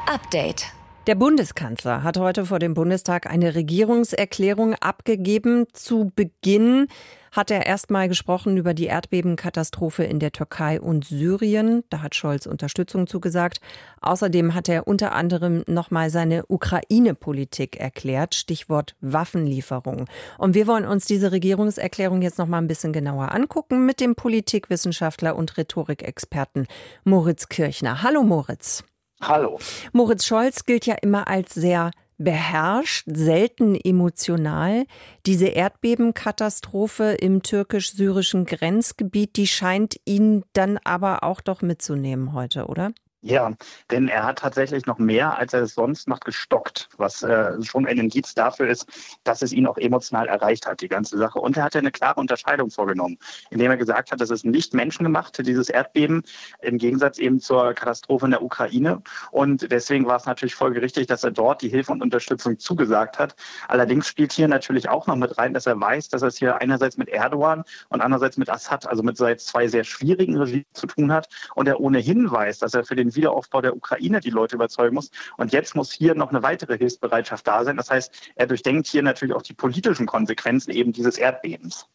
Update. 0.06 0.66
Der 1.08 1.16
Bundeskanzler 1.16 2.04
hat 2.04 2.20
heute 2.20 2.46
vor 2.46 2.60
dem 2.60 2.76
Bundestag 2.76 3.26
eine 3.26 3.56
Regierungserklärung 3.56 4.76
abgegeben. 4.76 5.66
Zu 5.74 6.12
Beginn 6.16 6.90
hat 7.32 7.50
er 7.50 7.66
erstmal 7.66 8.08
gesprochen 8.08 8.56
über 8.56 8.76
die 8.76 8.86
Erdbebenkatastrophe 8.86 10.04
in 10.04 10.20
der 10.20 10.32
Türkei 10.32 10.80
und 10.80 11.04
Syrien. 11.04 11.84
Da 11.90 12.04
hat 12.04 12.14
Scholz 12.14 12.46
Unterstützung 12.46 13.08
zugesagt. 13.08 13.62
Außerdem 14.02 14.54
hat 14.54 14.70
er 14.70 14.88
unter 14.88 15.14
anderem 15.14 15.64
nochmal 15.66 16.12
seine 16.12 16.46
Ukraine-Politik 16.46 17.78
erklärt. 17.78 18.36
Stichwort 18.36 18.96
Waffenlieferung. 19.02 20.06
Und 20.38 20.54
wir 20.54 20.68
wollen 20.68 20.86
uns 20.86 21.06
diese 21.06 21.32
Regierungserklärung 21.32 22.22
jetzt 22.22 22.38
nochmal 22.38 22.62
ein 22.62 22.68
bisschen 22.68 22.94
genauer 22.94 23.32
angucken 23.32 23.88
mit 23.88 24.02
dem 24.02 24.14
Politikwissenschaftler 24.14 25.36
und 25.36 25.58
Rhetorikexperten 25.58 26.68
Moritz 27.06 27.50
Kirchner. 27.50 28.04
Hallo 28.04 28.22
Moritz. 28.22 28.84
Hallo. 29.22 29.60
Moritz 29.94 30.26
Scholz 30.26 30.66
gilt 30.66 30.86
ja 30.86 30.96
immer 30.96 31.28
als 31.28 31.54
sehr 31.54 31.92
beherrscht, 32.18 33.08
selten 33.12 33.76
emotional. 33.76 34.86
Diese 35.26 35.48
Erdbebenkatastrophe 35.48 37.16
im 37.20 37.42
türkisch-syrischen 37.42 38.46
Grenzgebiet, 38.46 39.38
die 39.38 39.48
scheint 39.48 39.96
ihn 40.06 40.44
dann 40.54 40.78
aber 40.84 41.24
auch 41.24 41.42
doch 41.42 41.62
mitzunehmen 41.62 42.34
heute, 42.34 42.68
oder? 42.68 42.92
Ja, 43.24 43.52
denn 43.92 44.08
er 44.08 44.24
hat 44.24 44.40
tatsächlich 44.40 44.88
noch 44.88 44.98
mehr, 44.98 45.38
als 45.38 45.54
er 45.54 45.62
es 45.62 45.76
sonst 45.76 46.08
macht, 46.08 46.26
gestockt, 46.26 46.90
was 46.98 47.22
äh, 47.22 47.62
schon 47.62 47.86
ein 47.86 48.00
Indiz 48.00 48.34
dafür 48.34 48.68
ist, 48.68 48.88
dass 49.24 49.44
es 49.44 49.54
ihn 49.54 49.68
auch 49.68 49.78
emotional 49.78 50.28
erreicht 50.28 50.66
hat, 50.66 50.82
die 50.82 50.88
ganze 50.88 51.20
Sache. 51.20 51.40
Und 51.40 51.56
er 51.56 51.66
hat 51.66 51.76
eine 51.76 51.92
klare 51.92 52.20
Unterscheidung 52.20 52.72
vorgenommen, 52.72 53.20
indem 53.52 53.70
er 53.70 53.78
gesagt 53.78 54.12
hat, 54.12 54.22
das 54.22 54.32
ist 54.32 54.44
nicht 54.44 54.74
menschengemacht, 54.74 55.38
dieses 55.46 55.70
Erdbeben, 55.70 56.24
im 56.64 56.80
Gegensatz 56.80 57.20
eben 57.20 57.40
zur 57.40 57.76
Katastrophe 57.76 58.26
in 58.26 58.32
der 58.32 58.42
Ukraine. 58.42 59.04
Und 59.30 59.72
deswegen 59.72 60.08
war 60.08 60.16
es 60.16 60.26
natürlich 60.26 60.56
folgerichtig, 60.56 61.06
dass 61.06 61.24
er 61.24 61.30
dort 61.30 61.62
die 61.62 61.70
Hilfe 61.70 61.92
und 61.92 62.02
Unterstützung 62.02 62.58
zugesagt 62.58 63.20
hat. 63.20 63.36
Allerdings 63.68 64.08
spielt 64.08 64.34
hier 64.34 64.48
natürlich 64.48 64.90
auch 64.90 65.06
noch 65.06 65.16
mit 65.16 65.38
rein, 65.38 65.54
dass 65.54 65.68
er 65.68 65.80
weiß, 65.80 66.10
dass 66.10 66.24
er 66.24 66.30
es 66.30 66.38
hier 66.38 66.60
einerseits 66.60 66.98
mit 66.98 67.10
Erdogan 67.10 67.66
und 67.90 68.02
andererseits 68.02 68.38
mit 68.38 68.50
Assad, 68.50 68.88
also 68.88 69.04
mit 69.04 69.18
zwei 69.18 69.68
sehr 69.68 69.84
schwierigen 69.84 70.38
Regimen 70.38 70.66
zu 70.74 70.88
tun 70.88 71.12
hat. 71.12 71.30
Und 71.54 71.68
er 71.68 71.80
ohnehin 71.80 72.32
weiß, 72.32 72.58
dass 72.58 72.74
er 72.74 72.84
für 72.84 72.96
den 72.96 73.11
Wiederaufbau 73.16 73.62
der 73.62 73.76
Ukraine 73.76 74.20
die 74.20 74.30
Leute 74.30 74.56
überzeugen 74.56 74.96
muss. 74.96 75.12
Und 75.38 75.52
jetzt 75.52 75.76
muss 75.76 75.92
hier 75.92 76.16
noch 76.16 76.30
eine 76.30 76.44
weitere 76.44 76.78
Hilfsbereitschaft 76.78 77.48
da 77.48 77.64
sein. 77.64 77.78
Das 77.78 77.90
heißt, 77.90 78.32
er 78.36 78.48
durchdenkt 78.48 78.88
hier 78.88 79.04
natürlich 79.04 79.36
auch 79.36 79.42
die 79.42 79.54
politischen 79.54 80.06
Konsequenzen 80.06 80.72
eben 80.72 80.94
dieses 80.94 81.18
Erdbebens. 81.18 81.88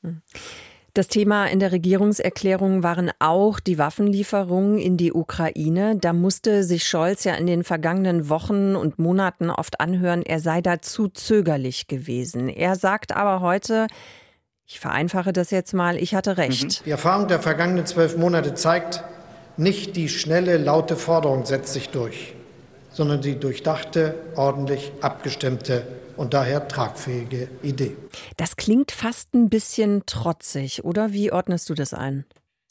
Das 0.97 1.09
Thema 1.09 1.45
in 1.45 1.61
der 1.61 1.73
Regierungserklärung 1.73 2.83
waren 2.83 3.11
auch 3.19 3.61
die 3.61 3.77
Waffenlieferungen 3.77 4.79
in 4.79 4.97
die 4.97 5.13
Ukraine. 5.13 5.97
Da 5.97 6.15
musste 6.15 6.65
sich 6.65 6.89
Scholz 6.89 7.25
ja 7.25 7.35
in 7.35 7.47
den 7.47 7.65
vergangenen 7.65 8.31
Wochen 8.31 8.75
und 8.75 8.99
Monaten 8.99 9.51
oft 9.51 9.79
anhören, 9.79 10.23
er 10.23 10.41
sei 10.41 10.63
da 10.63 10.81
zu 10.81 11.09
zögerlich 11.09 11.87
gewesen. 11.87 12.49
Er 12.49 12.77
sagt 12.77 13.15
aber 13.15 13.43
heute, 13.43 13.89
ich 14.65 14.81
vereinfache 14.81 15.35
das 15.35 15.51
jetzt 15.51 15.75
mal, 15.75 15.97
ich 15.99 16.15
hatte 16.15 16.39
recht. 16.39 16.81
Mhm. 16.81 16.85
Die 16.87 16.91
Erfahrung 16.93 17.29
der 17.29 17.41
vergangenen 17.41 17.85
zwölf 17.85 18.17
Monate 18.17 18.55
zeigt, 18.55 19.05
nicht 19.57 19.97
die 19.97 20.09
schnelle, 20.09 20.57
laute 20.57 20.97
Forderung 20.97 21.47
setzt 21.47 21.73
sich 21.73 21.89
durch, 21.91 22.35
sondern 22.91 23.21
die 23.21 23.39
durchdachte, 23.39 24.15
ordentlich 24.37 24.93
abgestimmte 25.01 25.87
und 26.17 26.35
daher 26.35 26.69
tragfähige 26.69 27.49
Idee. 27.63 27.97
Das 28.37 28.57
klingt 28.57 28.93
fast 28.93 29.35
ein 29.35 29.49
bisschen 29.49 30.05
trotzig, 30.07 30.85
oder? 30.85 31.13
Wie 31.13 31.33
ordnest 31.33 31.69
du 31.69 31.75
das 31.75 31.95
ein? 31.95 32.25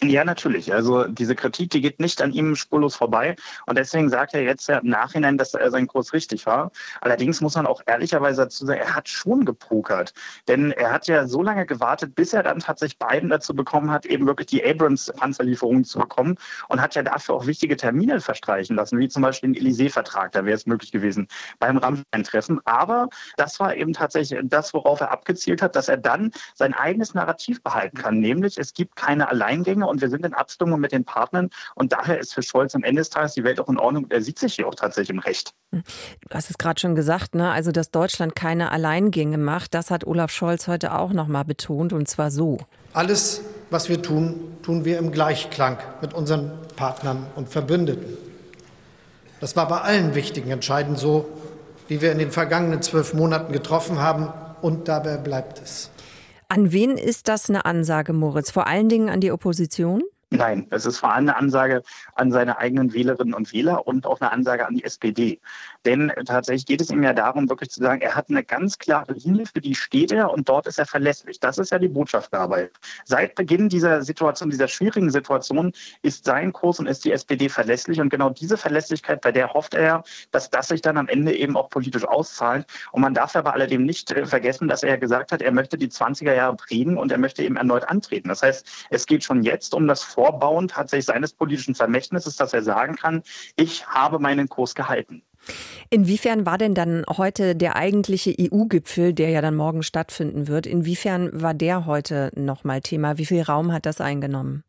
Ja, 0.04 0.26
natürlich. 0.26 0.74
Also 0.74 1.06
diese 1.06 1.36
Kritik, 1.36 1.70
die 1.70 1.80
geht 1.80 2.02
nicht 2.02 2.22
an 2.22 2.34
ihm 2.34 2.58
spurlos 2.58 2.98
vorbei. 2.98 3.38
Und 3.66 3.78
deswegen 3.78 4.10
sagt 4.10 4.34
er 4.34 4.42
jetzt 4.44 4.68
ja 4.68 4.80
im 4.80 4.90
Nachhinein, 4.90 5.38
dass 5.38 5.54
er 5.54 5.72
sein 5.72 5.88
Kurs 5.88 6.12
richtig 6.12 6.46
war. 6.46 6.72
Allerdings 7.00 7.40
muss 7.40 7.56
man 7.56 7.66
auch 7.66 7.82
ehrlicherweise 7.86 8.42
dazu 8.44 8.66
sagen, 8.66 8.82
er 8.82 8.94
hat 8.94 9.08
schon 9.08 9.46
gepokert. 9.46 10.14
Denn 10.50 10.72
er 10.72 10.92
hat 10.92 11.08
ja 11.08 11.28
so 11.28 11.42
lange 11.42 11.66
gewartet, 11.66 12.14
bis 12.14 12.34
er 12.34 12.44
dann 12.44 12.60
tatsächlich 12.60 13.00
Biden 13.00 13.30
dazu 13.30 13.56
bekommen 13.56 13.90
hat, 13.90 14.06
eben 14.06 14.28
wirklich 14.28 14.48
die 14.48 14.66
Abrams-Panzerlieferungen 14.66 15.86
zu 15.86 16.00
bekommen 16.00 16.36
und 16.68 16.82
hat 16.82 16.96
ja 16.96 17.02
dafür 17.02 17.36
auch 17.36 17.48
wichtige 17.48 17.78
Termine 17.78 18.20
verstreichen 18.20 18.76
lassen, 18.76 19.00
wie 19.00 19.08
zum 19.08 19.22
Beispiel 19.22 19.54
den 19.54 19.64
Élysée-Vertrag. 19.64 20.34
Da 20.34 20.44
wäre 20.44 20.58
es 20.58 20.66
möglich 20.66 20.92
gewesen 20.92 21.30
beim 21.60 21.78
Rammstein-Treffen. 21.78 22.60
Aber 22.66 23.08
das 23.38 23.62
war 23.62 23.74
eben 23.74 23.94
tatsächlich 23.94 24.42
das, 24.44 24.74
worauf 24.74 25.00
er 25.00 25.12
abgezielt 25.12 25.62
hat, 25.62 25.78
dass 25.78 25.88
er 25.88 25.98
dann 25.98 26.32
sein 26.54 26.74
eigenes 26.74 27.14
Narrativ 27.14 27.64
behalten 27.64 27.98
kann. 27.98 28.20
Nämlich, 28.20 28.58
es 28.58 28.74
gibt 28.74 28.98
keine 28.98 29.30
Alleingänge 29.30 29.85
und 29.88 30.02
wir 30.02 30.10
sind 30.10 30.26
in 30.26 30.34
Abstimmung 30.34 30.80
mit 30.80 30.92
den 30.92 31.06
Partnern. 31.06 31.50
Und 31.76 31.92
daher 31.92 32.20
ist 32.20 32.34
für 32.34 32.44
Scholz 32.44 32.76
am 32.76 32.84
Ende 32.84 33.02
des 33.02 33.10
Tages 33.10 33.34
die 33.34 33.44
Welt 33.44 33.60
auch 33.60 33.70
in 33.70 33.78
Ordnung. 33.78 34.08
Er 34.10 34.22
sieht 34.22 34.40
sich 34.40 34.56
hier 34.56 34.68
auch 34.68 34.76
tatsächlich 34.76 35.12
im 35.12 35.20
Recht. 35.20 35.54
Du 35.72 35.82
hast 36.32 36.50
es 36.50 36.58
gerade 36.58 36.80
schon 36.80 36.96
gesagt, 36.96 37.36
ne? 37.36 37.52
also 37.52 37.72
dass 37.72 37.92
Deutschland 37.92 38.36
keine 38.36 38.72
Alleingänge 38.72 39.38
macht, 39.38 39.74
das 39.74 39.92
hat 39.92 40.06
Olaf 40.08 40.32
Scholz 40.32 40.68
heute 40.68 40.94
auch 40.94 41.12
noch 41.12 41.28
mal 41.28 41.44
betont 41.44 41.94
und 41.94 42.08
zwar 42.08 42.32
so. 42.32 42.58
Alles, 42.94 43.42
was 43.70 43.90
wir 43.90 44.02
tun, 44.02 44.58
tun 44.64 44.86
wir 44.86 44.98
im 44.98 45.12
Gleichklang 45.12 45.78
mit 46.02 46.14
unseren 46.14 46.52
Partnern 46.76 47.28
und 47.36 47.50
Verbündeten. 47.50 48.18
Das 49.42 49.56
war 49.56 49.68
bei 49.68 49.82
allen 49.82 50.16
wichtigen 50.16 50.50
Entscheidungen 50.52 50.96
so, 50.96 51.28
die 51.90 52.02
wir 52.02 52.12
in 52.12 52.20
den 52.20 52.32
vergangenen 52.32 52.82
zwölf 52.82 53.14
Monaten 53.14 53.52
getroffen 53.52 54.00
haben, 54.00 54.32
und 54.66 54.88
dabei 54.88 55.18
bleibt 55.18 55.62
es. 55.62 55.92
An 56.50 56.72
wen 56.72 56.98
ist 56.98 57.28
das 57.28 57.50
eine 57.50 57.66
Ansage, 57.66 58.14
Moritz? 58.14 58.52
Vor 58.52 58.68
allen 58.68 58.90
Dingen 58.90 59.10
an 59.10 59.20
die 59.20 59.32
Opposition? 59.32 60.04
Nein, 60.32 60.68
es 60.72 60.86
ist 60.86 60.98
vor 61.00 61.14
allem 61.14 61.30
eine 61.30 61.38
Ansage 61.38 61.84
an 62.16 62.32
seine 62.32 62.58
eigenen 62.58 62.94
Wählerinnen 62.94 63.34
und 63.34 63.54
Wähler 63.54 63.88
und 63.88 64.06
auch 64.06 64.20
eine 64.20 64.32
Ansage 64.32 64.68
an 64.68 64.76
die 64.76 64.84
SPD. 64.84 65.40
Denn 65.86 66.12
tatsächlich 66.26 66.66
geht 66.66 66.82
es 66.82 66.90
ihm 66.90 67.04
ja 67.04 67.14
darum, 67.14 67.50
wirklich 67.50 67.70
zu 67.70 67.80
sagen, 67.80 68.02
er 68.02 68.16
hat 68.16 68.30
eine 68.30 68.44
ganz 68.44 68.78
klare 68.78 69.14
Linie, 69.14 69.46
für 69.46 69.62
die 69.62 69.76
steht 69.76 70.12
er 70.12 70.32
und 70.32 70.50
dort 70.50 70.68
ist 70.68 70.80
er 70.80 70.86
verlässlich. 70.86 71.40
Das 71.40 71.58
ist 71.58 71.72
ja 71.72 71.80
die 71.80 71.88
Botschaft 71.88 72.34
dabei. 72.34 72.70
Seit 73.06 73.36
Beginn 73.36 73.70
dieser 73.70 74.02
Situation, 74.02 74.50
dieser 74.50 74.68
schwierigen 74.68 75.12
Situation, 75.12 75.72
ist 76.02 76.26
sein 76.26 76.54
Kurs 76.54 76.80
und 76.80 76.88
ist 76.88 77.06
die 77.06 77.12
SPD 77.12 77.50
verlässlich. 77.50 78.02
Und 78.02 78.10
genau 78.10 78.30
diese 78.30 78.58
Verlässlichkeit, 78.58 79.22
bei 79.22 79.32
der 79.32 79.54
hofft 79.54 79.74
er, 79.74 80.04
dass 80.32 80.50
das 80.50 80.70
sich 80.70 80.82
dann 80.82 80.98
am 80.98 81.08
Ende 81.08 81.36
eben 81.36 81.56
auch 81.56 81.70
politisch 81.70 82.06
auszahlt. 82.06 82.66
Und 82.92 83.02
man 83.02 83.14
darf 83.14 83.36
aber 83.36 83.54
alledem 83.54 83.84
nicht 83.86 84.12
äh, 84.12 84.26
vergessen, 84.26 84.68
dass 84.68 84.84
er 84.84 84.98
gesagt 84.98 85.32
hat, 85.32 85.42
er 85.42 85.52
möchte 85.52 85.78
die 85.78 85.90
20er 85.90 86.34
Jahre 86.34 86.56
prägen 86.56 86.98
und 86.98 87.12
er 87.12 87.18
möchte 87.18 87.44
eben 87.44 87.58
erneut 87.58 87.88
antreten. 87.88 88.30
Das 88.30 88.42
heißt, 88.42 88.88
es 88.90 89.06
geht 89.06 89.24
schon 89.24 89.44
jetzt 89.44 89.74
um 89.74 89.88
das 89.88 90.04
Vorbauen 90.04 90.68
tatsächlich 90.68 91.06
seines 91.06 91.34
politischen 91.34 91.76
Vermächtnisses, 91.76 92.36
dass 92.36 92.54
er 92.54 92.64
sagen 92.64 92.96
kann, 92.96 93.22
ich 93.56 93.88
habe 93.88 94.20
meinen 94.20 94.50
Kurs 94.50 94.76
gehalten. 94.76 95.22
Inwiefern 95.90 96.46
war 96.46 96.58
denn 96.58 96.74
dann 96.74 97.04
heute 97.10 97.56
der 97.56 97.76
eigentliche 97.76 98.36
EU-Gipfel, 98.40 99.14
der 99.14 99.30
ja 99.30 99.42
dann 99.42 99.56
morgen 99.56 99.84
stattfinden 99.84 100.48
wird, 100.48 100.66
inwiefern 100.66 101.30
war 101.34 101.54
der 101.54 101.86
heute 101.86 102.32
nochmal 102.36 102.82
Thema? 102.82 103.18
Wie 103.18 103.26
viel 103.26 103.42
Raum 103.42 103.72
hat 103.72 103.86
das 103.86 104.02
eingenommen? 104.02 104.64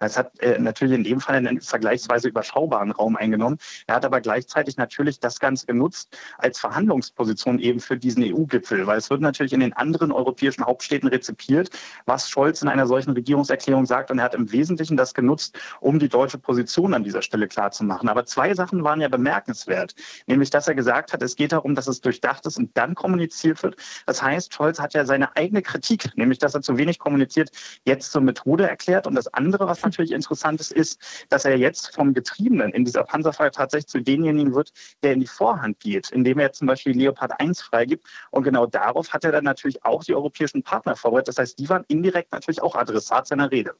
Es 0.00 0.16
hat 0.16 0.38
äh, 0.40 0.58
natürlich 0.58 0.94
in 0.94 1.04
dem 1.04 1.20
Fall 1.20 1.36
einen 1.36 1.60
vergleichsweise 1.60 2.28
überschaubaren 2.28 2.92
Raum 2.92 3.16
eingenommen. 3.16 3.58
Er 3.86 3.96
hat 3.96 4.04
aber 4.04 4.20
gleichzeitig 4.20 4.76
natürlich 4.76 5.20
das 5.20 5.40
Ganze 5.40 5.66
genutzt 5.66 6.16
als 6.38 6.58
Verhandlungsposition 6.58 7.58
eben 7.58 7.80
für 7.80 7.96
diesen 7.96 8.22
EU-Gipfel, 8.22 8.86
weil 8.86 8.98
es 8.98 9.10
wird 9.10 9.20
natürlich 9.20 9.52
in 9.52 9.60
den 9.60 9.72
anderen 9.72 10.12
europäischen 10.12 10.64
Hauptstädten 10.64 11.08
rezipiert, 11.08 11.70
was 12.06 12.30
Scholz 12.30 12.62
in 12.62 12.68
einer 12.68 12.86
solchen 12.86 13.10
Regierungserklärung 13.10 13.86
sagt. 13.86 14.10
Und 14.10 14.18
er 14.18 14.24
hat 14.24 14.34
im 14.34 14.52
Wesentlichen 14.52 14.96
das 14.96 15.14
genutzt, 15.14 15.58
um 15.80 15.98
die 15.98 16.08
deutsche 16.08 16.38
Position 16.38 16.94
an 16.94 17.02
dieser 17.02 17.22
Stelle 17.22 17.48
klarzumachen. 17.48 18.08
Aber 18.08 18.24
zwei 18.24 18.54
Sachen 18.54 18.84
waren 18.84 19.00
ja 19.00 19.08
bemerkenswert, 19.08 19.94
nämlich 20.26 20.50
dass 20.50 20.68
er 20.68 20.74
gesagt 20.74 21.12
hat, 21.12 21.22
es 21.22 21.34
geht 21.34 21.52
darum, 21.52 21.74
dass 21.74 21.88
es 21.88 22.00
durchdacht 22.00 22.46
ist 22.46 22.58
und 22.58 22.76
dann 22.76 22.94
kommuniziert 22.94 23.62
wird. 23.62 23.76
Das 24.06 24.22
heißt, 24.22 24.54
Scholz 24.54 24.78
hat 24.78 24.94
ja 24.94 25.04
seine 25.04 25.36
eigene 25.36 25.62
Kritik, 25.62 26.16
nämlich 26.16 26.38
dass 26.38 26.54
er 26.54 26.62
zu 26.62 26.78
wenig 26.78 26.98
kommuniziert, 26.98 27.50
jetzt 27.84 28.12
zur 28.12 28.22
Methode 28.22 28.68
erklärt. 28.68 29.06
Und 29.06 29.14
das 29.14 29.32
andere, 29.34 29.66
was 29.66 29.80
natürlich 29.88 30.12
interessant 30.12 30.60
ist, 30.60 30.72
ist, 30.72 31.00
dass 31.28 31.44
er 31.44 31.56
jetzt 31.56 31.94
vom 31.94 32.14
Getriebenen 32.14 32.72
in 32.72 32.84
dieser 32.84 33.04
Panzerfrage 33.04 33.50
tatsächlich 33.50 33.88
zu 33.88 34.00
denjenigen 34.00 34.54
wird, 34.54 34.72
der 35.02 35.14
in 35.14 35.20
die 35.20 35.26
Vorhand 35.26 35.80
geht, 35.80 36.10
indem 36.10 36.38
er 36.38 36.52
zum 36.52 36.66
Beispiel 36.66 36.96
Leopard 36.96 37.40
1 37.40 37.62
freigibt. 37.62 38.06
Und 38.30 38.42
genau 38.42 38.66
darauf 38.66 39.12
hat 39.12 39.24
er 39.24 39.32
dann 39.32 39.44
natürlich 39.44 39.84
auch 39.84 40.04
die 40.04 40.14
europäischen 40.14 40.62
Partner 40.62 40.96
vorbereitet. 40.96 41.28
Das 41.28 41.38
heißt, 41.38 41.58
die 41.58 41.68
waren 41.68 41.84
indirekt 41.88 42.32
natürlich 42.32 42.62
auch 42.62 42.74
Adressat 42.74 43.26
seiner 43.26 43.50
Rede. 43.50 43.74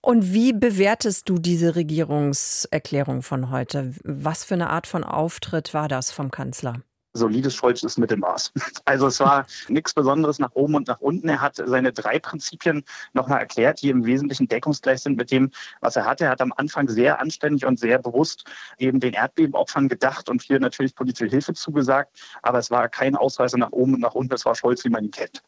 Und 0.00 0.32
wie 0.32 0.52
bewertest 0.52 1.28
du 1.28 1.38
diese 1.38 1.76
Regierungserklärung 1.76 3.22
von 3.22 3.50
heute? 3.50 3.94
Was 4.02 4.44
für 4.44 4.54
eine 4.54 4.70
Art 4.70 4.86
von 4.86 5.04
Auftritt 5.04 5.74
war 5.74 5.88
das 5.88 6.10
vom 6.10 6.30
Kanzler? 6.30 6.82
Solides 7.12 7.54
Scholz 7.54 7.82
ist 7.82 7.98
Mittelmaß. 7.98 8.52
Also 8.84 9.06
es 9.06 9.20
war 9.20 9.46
nichts 9.68 9.94
Besonderes 9.94 10.38
nach 10.38 10.50
oben 10.54 10.74
und 10.74 10.88
nach 10.88 11.00
unten. 11.00 11.28
Er 11.28 11.40
hat 11.40 11.56
seine 11.64 11.92
drei 11.92 12.18
Prinzipien 12.18 12.82
nochmal 13.12 13.40
erklärt, 13.40 13.82
die 13.82 13.90
im 13.90 14.04
Wesentlichen 14.04 14.48
deckungsgleich 14.48 15.00
sind 15.00 15.16
mit 15.16 15.30
dem, 15.30 15.50
was 15.80 15.96
er 15.96 16.06
hatte. 16.06 16.24
Er 16.24 16.30
hat 16.30 16.40
am 16.40 16.52
Anfang 16.56 16.88
sehr 16.88 17.20
anständig 17.20 17.66
und 17.66 17.78
sehr 17.78 17.98
bewusst 17.98 18.44
eben 18.78 18.98
den 18.98 19.12
Erdbebenopfern 19.12 19.88
gedacht 19.88 20.28
und 20.28 20.42
hier 20.42 20.58
natürlich 20.58 20.94
politische 20.94 21.26
Hilfe 21.26 21.52
zugesagt. 21.52 22.18
Aber 22.42 22.58
es 22.58 22.70
war 22.70 22.88
kein 22.88 23.14
Ausreißer 23.14 23.58
nach 23.58 23.70
oben 23.70 23.94
und 23.94 24.00
nach 24.00 24.14
unten. 24.14 24.34
Es 24.34 24.44
war 24.44 24.54
Scholz, 24.54 24.84
wie 24.84 24.88
man 24.88 25.04
ihn 25.04 25.10
kennt. 25.10 25.42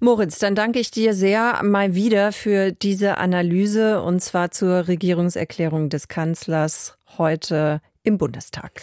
Moritz, 0.00 0.38
dann 0.38 0.54
danke 0.54 0.80
ich 0.80 0.90
dir 0.90 1.14
sehr 1.14 1.62
mal 1.62 1.94
wieder 1.94 2.32
für 2.32 2.72
diese 2.72 3.18
Analyse 3.18 4.02
und 4.02 4.20
zwar 4.20 4.50
zur 4.50 4.88
Regierungserklärung 4.88 5.88
des 5.88 6.08
Kanzlers 6.08 6.98
heute 7.16 7.80
im 8.02 8.18
Bundestag. 8.18 8.80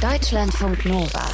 Deutschlandfunk 0.00 0.86
Nova. 0.86 1.26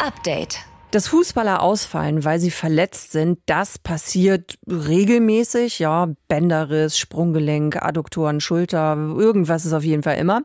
Update. 0.00 0.58
Dass 0.90 1.06
Fußballer 1.06 1.62
ausfallen, 1.62 2.24
weil 2.24 2.40
sie 2.40 2.50
verletzt 2.50 3.12
sind, 3.12 3.38
das 3.46 3.78
passiert 3.78 4.58
regelmäßig. 4.68 5.78
Ja, 5.78 6.08
Bänderriss, 6.26 6.98
Sprunggelenk, 6.98 7.80
Adduktoren, 7.80 8.40
Schulter, 8.40 8.96
irgendwas 8.96 9.64
ist 9.64 9.72
auf 9.72 9.84
jeden 9.84 10.02
Fall 10.02 10.16
immer. 10.16 10.42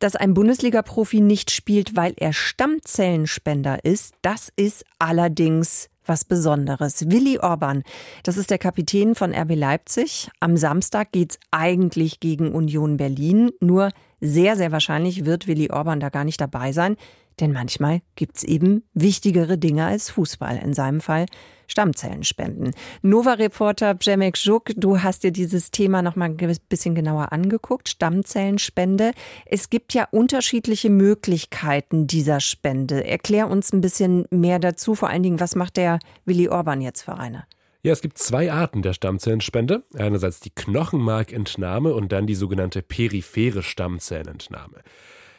Dass 0.00 0.16
ein 0.16 0.34
Bundesliga-Profi 0.34 1.20
nicht 1.20 1.52
spielt, 1.52 1.94
weil 1.94 2.12
er 2.16 2.32
Stammzellenspender 2.32 3.84
ist, 3.84 4.14
das 4.22 4.52
ist 4.56 4.84
allerdings 4.98 5.90
was 6.06 6.24
Besonderes. 6.24 7.08
Willi 7.08 7.38
Orban, 7.38 7.84
das 8.24 8.36
ist 8.36 8.50
der 8.50 8.58
Kapitän 8.58 9.14
von 9.14 9.32
RB 9.32 9.54
Leipzig. 9.54 10.28
Am 10.40 10.56
Samstag 10.56 11.12
geht's 11.12 11.38
eigentlich 11.52 12.18
gegen 12.18 12.52
Union 12.52 12.96
Berlin. 12.96 13.50
Nur 13.60 13.90
sehr, 14.26 14.56
sehr 14.56 14.72
wahrscheinlich 14.72 15.24
wird 15.24 15.46
Willi 15.46 15.70
Orban 15.70 16.00
da 16.00 16.08
gar 16.08 16.24
nicht 16.24 16.40
dabei 16.40 16.72
sein. 16.72 16.96
Denn 17.40 17.52
manchmal 17.52 18.00
gibt's 18.14 18.42
eben 18.44 18.82
wichtigere 18.94 19.58
Dinge 19.58 19.84
als 19.84 20.08
Fußball. 20.10 20.56
In 20.56 20.72
seinem 20.72 21.00
Fall 21.00 21.26
Stammzellenspenden. 21.66 22.72
Nova-Reporter 23.02 23.94
Przemek 23.94 24.38
Juk, 24.38 24.70
du 24.76 25.02
hast 25.02 25.24
dir 25.24 25.32
dieses 25.32 25.70
Thema 25.70 26.00
noch 26.00 26.16
mal 26.16 26.30
ein 26.30 26.56
bisschen 26.68 26.94
genauer 26.94 27.32
angeguckt. 27.32 27.88
Stammzellenspende. 27.88 29.12
Es 29.44 29.68
gibt 29.68 29.92
ja 29.92 30.08
unterschiedliche 30.10 30.88
Möglichkeiten 30.88 32.06
dieser 32.06 32.40
Spende. 32.40 33.06
Erklär 33.06 33.50
uns 33.50 33.72
ein 33.72 33.80
bisschen 33.80 34.26
mehr 34.30 34.58
dazu. 34.58 34.94
Vor 34.94 35.10
allen 35.10 35.22
Dingen, 35.22 35.40
was 35.40 35.56
macht 35.56 35.76
der 35.76 35.98
Willi 36.24 36.48
Orban 36.48 36.80
jetzt 36.80 37.02
für 37.02 37.18
eine? 37.18 37.44
Ja, 37.86 37.92
es 37.92 38.00
gibt 38.00 38.18
zwei 38.18 38.50
Arten 38.50 38.82
der 38.82 38.94
Stammzellenspende. 38.94 39.84
Einerseits 39.96 40.40
die 40.40 40.50
Knochenmarkentnahme 40.50 41.94
und 41.94 42.10
dann 42.10 42.26
die 42.26 42.34
sogenannte 42.34 42.82
periphere 42.82 43.62
Stammzellenentnahme. 43.62 44.82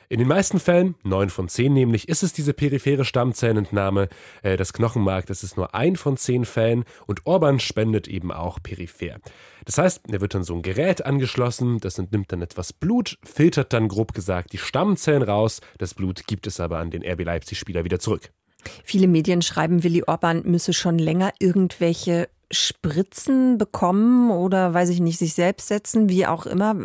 In 0.08 0.20
den 0.20 0.30
meisten 0.30 0.58
Fällen, 0.62 0.96
neun 1.04 1.30
von 1.30 1.50
zehn 1.50 1.74
nämlich, 1.74 2.08
ist 2.08 2.24
es 2.24 2.32
diese 2.32 2.54
periphere 2.54 3.04
Stammzellenentnahme. 3.04 4.08
Äh, 4.44 4.56
das 4.56 4.72
Knochenmark, 4.72 5.26
das 5.26 5.44
ist 5.44 5.58
nur 5.58 5.76
ein 5.76 5.98
von 5.98 6.16
zehn 6.16 6.46
Fällen 6.46 6.86
und 7.06 7.26
Orban 7.26 7.60
spendet 7.60 8.08
eben 8.08 8.32
auch 8.32 8.64
peripher. 8.64 9.18
Das 9.66 9.78
heißt, 9.78 10.04
er 10.10 10.22
wird 10.22 10.34
dann 10.34 10.46
so 10.46 10.56
ein 10.56 10.62
Gerät 10.62 11.06
angeschlossen, 11.06 11.80
das 11.80 12.00
entnimmt 12.00 12.32
dann 12.32 12.42
etwas 12.42 12.72
Blut, 12.72 13.20
filtert 13.26 13.74
dann 13.74 13.90
grob 13.90 14.14
gesagt 14.14 14.54
die 14.54 14.58
Stammzellen 14.58 15.24
raus, 15.24 15.60
das 15.80 15.94
Blut 15.94 16.26
gibt 16.28 16.48
es 16.48 16.62
aber 16.62 16.78
an 16.78 16.92
den 16.92 17.04
RB 17.04 17.26
Leipzig-Spieler 17.26 17.84
wieder 17.84 18.00
zurück. 18.00 18.32
Viele 18.84 19.08
Medien 19.08 19.42
schreiben, 19.42 19.84
Willi 19.84 20.04
Orban 20.08 20.44
müsse 20.46 20.74
schon 20.74 20.98
länger 20.98 21.34
irgendwelche 21.40 22.30
Spritzen 22.52 23.58
bekommen 23.58 24.32
oder 24.32 24.74
weiß 24.74 24.90
ich 24.90 25.00
nicht, 25.00 25.20
sich 25.20 25.34
selbst 25.34 25.68
setzen, 25.68 26.10
wie 26.10 26.26
auch 26.26 26.46
immer. 26.46 26.76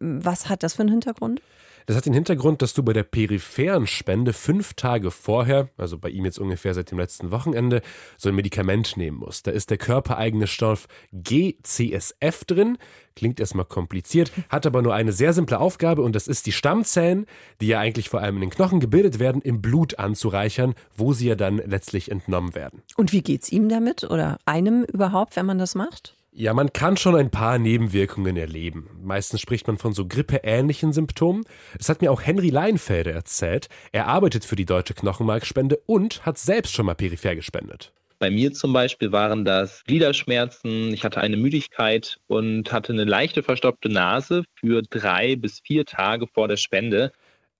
Was 0.00 0.48
hat 0.48 0.62
das 0.62 0.74
für 0.74 0.82
einen 0.82 0.90
Hintergrund? 0.90 1.40
Das 1.86 1.96
hat 1.96 2.06
den 2.06 2.14
Hintergrund, 2.14 2.62
dass 2.62 2.74
du 2.74 2.82
bei 2.82 2.92
der 2.92 3.02
peripheren 3.02 3.86
Spende 3.86 4.32
fünf 4.32 4.74
Tage 4.74 5.10
vorher, 5.10 5.68
also 5.76 5.98
bei 5.98 6.10
ihm 6.10 6.24
jetzt 6.24 6.38
ungefähr 6.38 6.74
seit 6.74 6.90
dem 6.90 6.98
letzten 6.98 7.30
Wochenende, 7.30 7.82
so 8.16 8.28
ein 8.28 8.34
Medikament 8.34 8.96
nehmen 8.96 9.18
musst. 9.18 9.46
Da 9.46 9.50
ist 9.50 9.70
der 9.70 9.78
körpereigene 9.78 10.46
Stoff 10.46 10.86
GCSF 11.12 12.44
drin. 12.44 12.78
Klingt 13.14 13.40
erstmal 13.40 13.66
kompliziert, 13.66 14.32
hat 14.48 14.64
aber 14.64 14.80
nur 14.80 14.94
eine 14.94 15.12
sehr 15.12 15.32
simple 15.32 15.58
Aufgabe 15.58 16.02
und 16.02 16.16
das 16.16 16.28
ist 16.28 16.46
die 16.46 16.52
Stammzellen, 16.52 17.26
die 17.60 17.66
ja 17.66 17.78
eigentlich 17.78 18.08
vor 18.08 18.20
allem 18.20 18.36
in 18.36 18.40
den 18.42 18.50
Knochen 18.50 18.80
gebildet 18.80 19.18
werden, 19.18 19.42
im 19.42 19.60
Blut 19.60 19.98
anzureichern, 19.98 20.74
wo 20.96 21.12
sie 21.12 21.28
ja 21.28 21.34
dann 21.34 21.58
letztlich 21.58 22.10
entnommen 22.10 22.54
werden. 22.54 22.82
Und 22.96 23.12
wie 23.12 23.22
geht's 23.22 23.52
ihm 23.52 23.68
damit 23.68 24.04
oder 24.04 24.38
einem 24.46 24.84
überhaupt, 24.84 25.36
wenn 25.36 25.46
man 25.46 25.58
das 25.58 25.74
macht? 25.74 26.16
Ja, 26.34 26.54
man 26.54 26.72
kann 26.72 26.96
schon 26.96 27.14
ein 27.14 27.30
paar 27.30 27.58
Nebenwirkungen 27.58 28.38
erleben. 28.38 28.88
Meistens 29.02 29.42
spricht 29.42 29.66
man 29.66 29.76
von 29.76 29.92
so 29.92 30.06
grippeähnlichen 30.06 30.94
Symptomen. 30.94 31.44
Das 31.76 31.90
hat 31.90 32.00
mir 32.00 32.10
auch 32.10 32.22
Henry 32.22 32.48
Leinfelder 32.48 33.12
erzählt. 33.12 33.68
Er 33.92 34.06
arbeitet 34.06 34.46
für 34.46 34.56
die 34.56 34.64
Deutsche 34.64 34.94
Knochenmarkspende 34.94 35.76
und 35.84 36.24
hat 36.24 36.38
selbst 36.38 36.72
schon 36.72 36.86
mal 36.86 36.94
peripher 36.94 37.36
gespendet. 37.36 37.92
Bei 38.18 38.30
mir 38.30 38.54
zum 38.54 38.72
Beispiel 38.72 39.12
waren 39.12 39.44
das 39.44 39.84
Gliederschmerzen, 39.84 40.94
ich 40.94 41.04
hatte 41.04 41.20
eine 41.20 41.36
Müdigkeit 41.36 42.18
und 42.28 42.72
hatte 42.72 42.94
eine 42.94 43.04
leichte 43.04 43.42
verstopfte 43.42 43.90
Nase 43.90 44.44
für 44.54 44.80
drei 44.80 45.36
bis 45.36 45.60
vier 45.60 45.84
Tage 45.84 46.26
vor 46.28 46.48
der 46.48 46.56
Spende. 46.56 47.12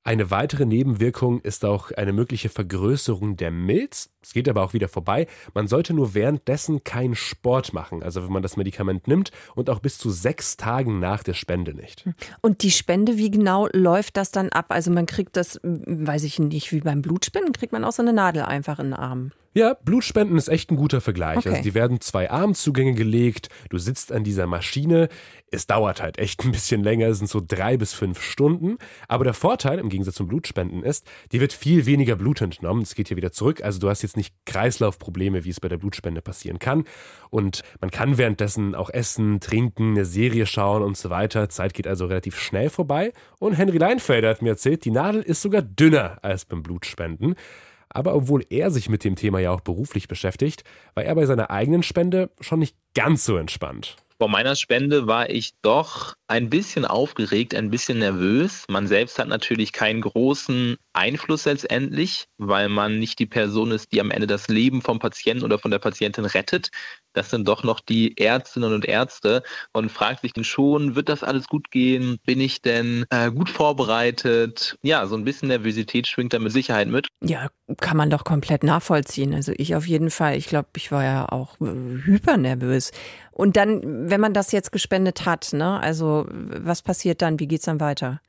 Eine 0.04 0.32
weitere 0.32 0.66
Nebenwirkung 0.66 1.40
ist 1.42 1.64
auch 1.64 1.92
eine 1.92 2.12
mögliche 2.12 2.48
Vergrößerung 2.48 3.36
der 3.36 3.52
Milz. 3.52 4.10
Es 4.20 4.32
geht 4.32 4.48
aber 4.48 4.64
auch 4.64 4.72
wieder 4.72 4.88
vorbei. 4.88 5.28
Man 5.54 5.68
sollte 5.68 5.94
nur 5.94 6.12
währenddessen 6.14 6.82
keinen 6.82 7.14
Sport 7.14 7.72
machen, 7.72 8.02
also 8.02 8.24
wenn 8.24 8.32
man 8.32 8.42
das 8.42 8.56
Medikament 8.56 9.06
nimmt 9.06 9.30
und 9.54 9.70
auch 9.70 9.78
bis 9.78 9.98
zu 9.98 10.10
sechs 10.10 10.56
Tagen 10.56 10.98
nach 10.98 11.22
der 11.22 11.34
Spende 11.34 11.72
nicht. 11.72 12.04
Und 12.40 12.64
die 12.64 12.72
Spende, 12.72 13.16
wie 13.16 13.30
genau 13.30 13.68
läuft 13.72 14.16
das 14.16 14.32
dann 14.32 14.48
ab? 14.48 14.66
Also 14.70 14.90
man 14.90 15.06
kriegt 15.06 15.36
das, 15.36 15.60
weiß 15.62 16.24
ich 16.24 16.40
nicht, 16.40 16.72
wie 16.72 16.80
beim 16.80 17.00
Blutspenden, 17.00 17.52
kriegt 17.52 17.72
man 17.72 17.84
auch 17.84 17.92
so 17.92 18.02
eine 18.02 18.12
Nadel 18.12 18.42
einfach 18.42 18.80
in 18.80 18.86
den 18.86 18.94
Arm. 18.94 19.30
Ja, 19.54 19.74
Blutspenden 19.74 20.38
ist 20.38 20.48
echt 20.48 20.70
ein 20.70 20.76
guter 20.76 21.02
Vergleich. 21.02 21.38
Okay. 21.38 21.50
Also 21.50 21.62
die 21.62 21.74
werden 21.74 22.00
zwei 22.00 22.30
Armzugänge 22.30 22.94
gelegt, 22.94 23.48
du 23.68 23.78
sitzt 23.78 24.10
an 24.10 24.24
dieser 24.24 24.46
Maschine. 24.46 25.08
Es 25.50 25.66
dauert 25.66 26.00
halt 26.00 26.18
echt 26.18 26.42
ein 26.44 26.52
bisschen 26.52 26.82
länger, 26.82 27.08
es 27.08 27.18
sind 27.18 27.28
so 27.28 27.42
drei 27.46 27.76
bis 27.76 27.92
fünf 27.92 28.22
Stunden. 28.22 28.78
Aber 29.08 29.24
der 29.24 29.34
Vorteil 29.34 29.78
im 29.78 29.90
Gegensatz 29.90 30.14
zum 30.14 30.28
Blutspenden 30.28 30.82
ist, 30.82 31.06
dir 31.32 31.40
wird 31.40 31.52
viel 31.52 31.84
weniger 31.84 32.16
Blut 32.16 32.40
entnommen. 32.40 32.82
Es 32.82 32.94
geht 32.94 33.08
hier 33.08 33.18
wieder 33.18 33.32
zurück. 33.32 33.62
Also 33.62 33.78
du 33.78 33.90
hast 33.90 34.00
jetzt 34.00 34.16
nicht 34.16 34.34
Kreislaufprobleme, 34.46 35.44
wie 35.44 35.50
es 35.50 35.60
bei 35.60 35.68
der 35.68 35.76
Blutspende 35.76 36.22
passieren 36.22 36.58
kann. 36.58 36.84
Und 37.28 37.62
man 37.82 37.90
kann 37.90 38.16
währenddessen 38.16 38.74
auch 38.74 38.88
essen, 38.88 39.40
trinken, 39.40 39.90
eine 39.90 40.06
Serie 40.06 40.46
schauen 40.46 40.82
und 40.82 40.96
so 40.96 41.10
weiter. 41.10 41.50
Zeit 41.50 41.74
geht 41.74 41.86
also 41.86 42.06
relativ 42.06 42.38
schnell 42.38 42.70
vorbei. 42.70 43.12
Und 43.38 43.52
Henry 43.52 43.76
Leinfelder 43.76 44.30
hat 44.30 44.40
mir 44.40 44.50
erzählt, 44.50 44.86
die 44.86 44.90
Nadel 44.90 45.20
ist 45.20 45.42
sogar 45.42 45.60
dünner 45.60 46.18
als 46.22 46.46
beim 46.46 46.62
Blutspenden. 46.62 47.34
Aber 47.94 48.14
obwohl 48.14 48.44
er 48.50 48.70
sich 48.70 48.88
mit 48.88 49.04
dem 49.04 49.16
Thema 49.16 49.38
ja 49.38 49.50
auch 49.50 49.60
beruflich 49.60 50.08
beschäftigt, 50.08 50.64
war 50.94 51.04
er 51.04 51.14
bei 51.14 51.26
seiner 51.26 51.50
eigenen 51.50 51.82
Spende 51.82 52.30
schon 52.40 52.58
nicht 52.58 52.76
ganz 52.94 53.24
so 53.24 53.36
entspannt. 53.36 53.96
Vor 54.18 54.28
meiner 54.28 54.54
Spende 54.54 55.08
war 55.08 55.30
ich 55.30 55.54
doch 55.62 56.14
ein 56.28 56.48
bisschen 56.48 56.84
aufgeregt, 56.84 57.56
ein 57.56 57.70
bisschen 57.70 57.98
nervös. 57.98 58.64
Man 58.68 58.86
selbst 58.86 59.18
hat 59.18 59.26
natürlich 59.26 59.72
keinen 59.72 60.00
großen 60.00 60.76
Einfluss 60.92 61.44
letztendlich, 61.44 62.26
weil 62.38 62.68
man 62.68 62.98
nicht 62.98 63.18
die 63.18 63.26
Person 63.26 63.70
ist, 63.70 63.92
die 63.92 64.00
am 64.00 64.10
Ende 64.10 64.26
das 64.26 64.48
Leben 64.48 64.82
vom 64.82 64.98
Patienten 64.98 65.44
oder 65.44 65.58
von 65.58 65.70
der 65.70 65.78
Patientin 65.78 66.24
rettet. 66.24 66.70
Das 67.14 67.30
sind 67.30 67.46
doch 67.46 67.62
noch 67.62 67.80
die 67.80 68.16
Ärztinnen 68.16 68.72
und 68.72 68.84
Ärzte 68.84 69.42
und 69.72 69.90
fragt 69.90 70.22
sich 70.22 70.32
schon, 70.46 70.94
wird 70.94 71.08
das 71.08 71.22
alles 71.22 71.46
gut 71.46 71.70
gehen? 71.70 72.18
Bin 72.24 72.40
ich 72.40 72.62
denn 72.62 73.04
äh, 73.10 73.30
gut 73.30 73.50
vorbereitet? 73.50 74.76
Ja, 74.82 75.06
so 75.06 75.16
ein 75.16 75.24
bisschen 75.24 75.48
Nervosität 75.48 76.06
schwingt 76.06 76.32
da 76.32 76.38
mit 76.38 76.52
Sicherheit 76.52 76.88
mit. 76.88 77.08
Ja, 77.22 77.50
kann 77.80 77.96
man 77.96 78.10
doch 78.10 78.24
komplett 78.24 78.64
nachvollziehen. 78.64 79.34
Also 79.34 79.52
ich 79.56 79.74
auf 79.74 79.86
jeden 79.86 80.10
Fall. 80.10 80.36
Ich 80.36 80.46
glaube, 80.46 80.68
ich 80.76 80.90
war 80.90 81.04
ja 81.04 81.28
auch 81.28 81.60
äh, 81.60 81.66
hypernervös. 82.04 82.92
Und 83.30 83.56
dann, 83.56 84.10
wenn 84.10 84.20
man 84.20 84.34
das 84.34 84.52
jetzt 84.52 84.72
gespendet 84.72 85.26
hat, 85.26 85.52
ne, 85.52 85.80
also 85.80 86.26
was 86.30 86.82
passiert 86.82 87.22
dann? 87.22 87.38
Wie 87.38 87.46
geht's 87.46 87.64
dann 87.64 87.80
weiter? 87.80 88.20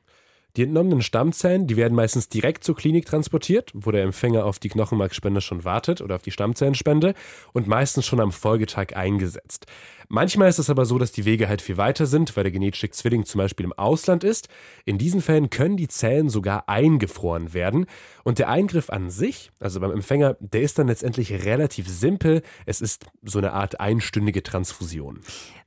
Die 0.55 0.61
entnommenen 0.61 1.01
Stammzellen, 1.01 1.65
die 1.65 1.77
werden 1.77 1.95
meistens 1.95 2.29
direkt 2.29 2.63
zur 2.63 2.75
Klinik 2.75 3.07
transportiert, 3.07 3.71
wo 3.73 3.89
der 3.89 4.03
Empfänger 4.03 4.45
auf 4.45 4.59
die 4.59 4.69
Knochenmarkspende 4.69 5.41
schon 5.41 5.63
wartet 5.63 5.99
oder 5.99 6.15
auf 6.15 6.21
die 6.21 6.29
Stammzellenspende 6.29 7.15
und 7.53 7.65
meistens 7.65 8.05
schon 8.05 8.19
am 8.19 8.31
Folgetag 8.31 8.95
eingesetzt. 8.95 9.65
Manchmal 10.09 10.49
ist 10.49 10.59
es 10.59 10.69
aber 10.69 10.85
so, 10.85 10.99
dass 10.99 11.11
die 11.11 11.25
Wege 11.25 11.49
halt 11.49 11.63
viel 11.63 11.77
weiter 11.77 12.05
sind, 12.05 12.37
weil 12.37 12.43
der 12.43 12.51
genetische 12.51 12.91
Zwilling 12.91 13.25
zum 13.25 13.39
Beispiel 13.39 13.65
im 13.65 13.73
Ausland 13.73 14.23
ist. 14.23 14.47
In 14.85 14.99
diesen 14.99 15.21
Fällen 15.21 15.49
können 15.49 15.75
die 15.75 15.87
Zellen 15.87 16.29
sogar 16.29 16.69
eingefroren 16.69 17.55
werden. 17.55 17.87
Und 18.23 18.37
der 18.37 18.47
Eingriff 18.49 18.91
an 18.91 19.09
sich, 19.09 19.51
also 19.59 19.79
beim 19.79 19.91
Empfänger, 19.91 20.37
der 20.39 20.61
ist 20.61 20.77
dann 20.77 20.87
letztendlich 20.87 21.31
relativ 21.45 21.87
simpel. 21.87 22.43
Es 22.67 22.79
ist 22.79 23.07
so 23.23 23.39
eine 23.39 23.53
Art 23.53 23.79
einstündige 23.79 24.43
Transfusion. 24.43 25.19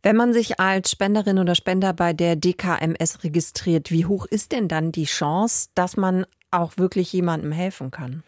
Wenn 0.02 0.14
man 0.14 0.32
sich 0.32 0.60
als 0.60 0.92
Spenderin 0.92 1.40
oder 1.40 1.56
Spender 1.56 1.92
bei 1.92 2.12
der 2.12 2.36
DKMS 2.36 3.24
registriert, 3.24 3.90
wie 3.90 4.06
hoch 4.06 4.26
ist 4.26 4.52
denn 4.52 4.68
dann 4.76 4.92
die 4.92 5.04
Chance, 5.04 5.70
dass 5.74 5.96
man 5.96 6.26
auch 6.50 6.76
wirklich 6.76 7.12
jemandem 7.12 7.52
helfen 7.52 7.90
kann? 7.90 8.22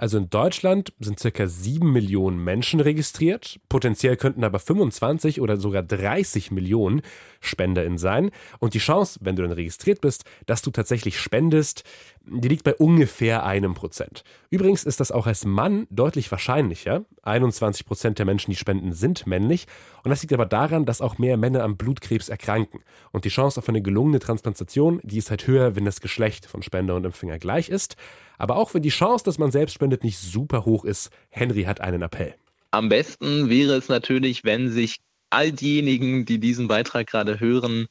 Also 0.00 0.16
in 0.16 0.30
Deutschland 0.30 0.94
sind 0.98 1.20
circa 1.20 1.46
7 1.46 1.92
Millionen 1.92 2.42
Menschen 2.42 2.80
registriert. 2.80 3.60
Potenziell 3.68 4.16
könnten 4.16 4.44
aber 4.44 4.58
25 4.58 5.42
oder 5.42 5.58
sogar 5.58 5.82
30 5.82 6.50
Millionen 6.52 7.02
SpenderInnen 7.42 7.98
sein. 7.98 8.30
Und 8.60 8.72
die 8.72 8.78
Chance, 8.78 9.18
wenn 9.20 9.36
du 9.36 9.42
dann 9.42 9.52
registriert 9.52 10.00
bist, 10.00 10.24
dass 10.46 10.62
du 10.62 10.70
tatsächlich 10.70 11.20
spendest, 11.20 11.84
die 12.26 12.48
liegt 12.48 12.64
bei 12.64 12.74
ungefähr 12.74 13.44
einem 13.44 13.74
Prozent. 13.74 14.24
Übrigens 14.50 14.84
ist 14.84 15.00
das 15.00 15.10
auch 15.10 15.26
als 15.26 15.44
Mann 15.44 15.86
deutlich 15.90 16.30
wahrscheinlicher. 16.30 17.04
21 17.22 17.86
Prozent 17.86 18.18
der 18.18 18.26
Menschen, 18.26 18.50
die 18.50 18.56
spenden, 18.56 18.92
sind 18.92 19.26
männlich. 19.26 19.66
Und 20.04 20.10
das 20.10 20.22
liegt 20.22 20.32
aber 20.32 20.46
daran, 20.46 20.84
dass 20.84 21.00
auch 21.00 21.18
mehr 21.18 21.36
Männer 21.36 21.62
am 21.62 21.76
Blutkrebs 21.76 22.28
erkranken. 22.28 22.80
Und 23.10 23.24
die 23.24 23.30
Chance 23.30 23.58
auf 23.58 23.68
eine 23.68 23.82
gelungene 23.82 24.18
Transplantation, 24.18 25.00
die 25.02 25.18
ist 25.18 25.30
halt 25.30 25.46
höher, 25.46 25.76
wenn 25.76 25.84
das 25.84 26.00
Geschlecht 26.00 26.46
von 26.46 26.62
Spender 26.62 26.94
und 26.94 27.04
Empfänger 27.04 27.38
gleich 27.38 27.68
ist. 27.68 27.96
Aber 28.38 28.56
auch 28.56 28.74
wenn 28.74 28.82
die 28.82 28.90
Chance, 28.90 29.24
dass 29.24 29.38
man 29.38 29.50
selbst 29.50 29.74
spendet, 29.74 30.04
nicht 30.04 30.18
super 30.18 30.64
hoch 30.64 30.84
ist, 30.84 31.10
Henry 31.30 31.64
hat 31.64 31.80
einen 31.80 32.02
Appell. 32.02 32.34
Am 32.70 32.88
besten 32.88 33.48
wäre 33.48 33.74
es 33.74 33.88
natürlich, 33.88 34.44
wenn 34.44 34.70
sich 34.70 35.00
all 35.30 35.52
diejenigen, 35.52 36.24
die 36.24 36.38
diesen 36.38 36.68
Beitrag 36.68 37.06
gerade 37.06 37.40
hören, 37.40 37.86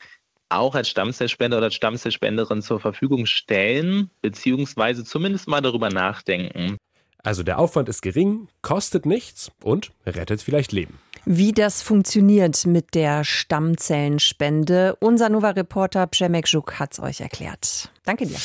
auch 0.50 0.76
als 0.76 0.90
Stammzellspender 0.90 1.58
oder 1.58 1.68
als 1.68 1.76
Stammzellspenderin 1.76 2.62
zur 2.62 2.80
Verfügung 2.80 3.26
stellen, 3.26 4.10
beziehungsweise 4.22 5.04
zumindest 5.04 5.48
mal 5.48 5.62
darüber 5.62 5.90
nachdenken. 5.90 6.78
Also 7.24 7.44
der 7.44 7.60
Aufwand 7.60 7.90
ist 7.90 8.02
gering, 8.02 8.48
kostet 8.62 9.06
nichts 9.06 9.52
und 9.64 9.92
rettet 10.06 10.42
vielleicht 10.42 10.72
Leben. 10.72 11.00
Wie 11.26 11.52
das 11.52 11.82
funktioniert 11.82 12.66
mit 12.66 12.96
der 12.96 13.24
Stammzellenspende, 13.24 14.96
unser 15.00 15.30
Nova-Reporter 15.30 16.08
Przemek 16.08 16.48
Juk 16.48 16.80
hat 16.80 16.94
es 16.94 17.00
euch 17.00 17.22
erklärt. 17.22 17.92
Danke 18.06 18.26
dir. 18.26 18.38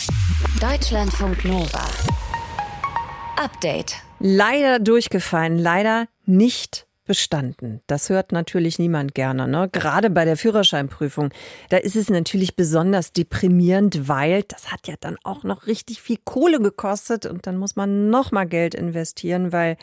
Deutschlandfunk 0.60 1.44
Nova. 1.44 1.88
Update. 3.36 3.94
Leider 4.18 4.80
durchgefallen, 4.80 5.58
leider 5.58 6.06
nicht 6.26 6.86
bestanden. 7.04 7.80
Das 7.86 8.08
hört 8.08 8.32
natürlich 8.32 8.78
niemand 8.78 9.14
gerne, 9.14 9.46
ne? 9.46 9.68
Gerade 9.70 10.10
bei 10.10 10.24
der 10.24 10.36
Führerscheinprüfung. 10.36 11.30
Da 11.68 11.76
ist 11.76 11.96
es 11.96 12.08
natürlich 12.08 12.56
besonders 12.56 13.12
deprimierend, 13.12 14.08
weil 14.08 14.42
das 14.44 14.72
hat 14.72 14.88
ja 14.88 14.94
dann 15.00 15.16
auch 15.22 15.44
noch 15.44 15.66
richtig 15.66 16.00
viel 16.00 16.18
Kohle 16.24 16.60
gekostet 16.60 17.26
und 17.26 17.46
dann 17.46 17.56
muss 17.56 17.76
man 17.76 18.10
noch 18.10 18.32
mal 18.32 18.46
Geld 18.46 18.74
investieren, 18.74 19.52
weil 19.52 19.76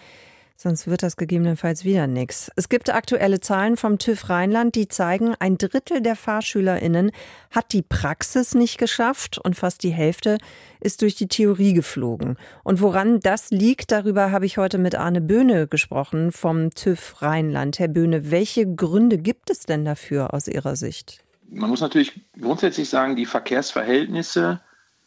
Sonst 0.64 0.86
wird 0.86 1.02
das 1.02 1.18
gegebenenfalls 1.18 1.86
wieder 1.86 2.06
nichts. 2.06 2.52
Es 2.56 2.70
gibt 2.70 2.94
aktuelle 2.94 3.40
Zahlen 3.40 3.78
vom 3.78 3.98
TÜV 3.98 4.30
Rheinland, 4.30 4.76
die 4.76 4.88
zeigen, 4.88 5.34
ein 5.40 5.58
Drittel 5.58 6.02
der 6.02 6.16
FahrschülerInnen 6.16 7.10
hat 7.50 7.74
die 7.74 7.82
Praxis 7.82 8.54
nicht 8.54 8.78
geschafft 8.78 9.40
und 9.40 9.56
fast 9.56 9.82
die 9.82 9.90
Hälfte 9.90 10.38
ist 10.80 11.02
durch 11.02 11.16
die 11.16 11.28
Theorie 11.28 11.74
geflogen. 11.74 12.38
Und 12.64 12.80
woran 12.80 13.20
das 13.22 13.50
liegt, 13.50 13.92
darüber 13.92 14.32
habe 14.32 14.46
ich 14.46 14.60
heute 14.60 14.78
mit 14.78 14.94
Arne 14.94 15.20
Böhne 15.20 15.66
gesprochen 15.66 16.32
vom 16.32 16.70
TÜV 16.70 17.24
Rheinland. 17.24 17.80
Herr 17.80 17.88
Böhne, 17.88 18.30
welche 18.30 18.72
Gründe 18.72 19.18
gibt 19.18 19.50
es 19.50 19.62
denn 19.62 19.84
dafür 19.84 20.32
aus 20.32 20.48
Ihrer 20.48 20.76
Sicht? 20.76 21.24
Man 21.50 21.72
muss 21.72 21.82
natürlich 21.82 22.22
grundsätzlich 22.40 22.88
sagen, 22.88 23.16
die 23.16 23.26
Verkehrsverhältnisse 23.26 24.62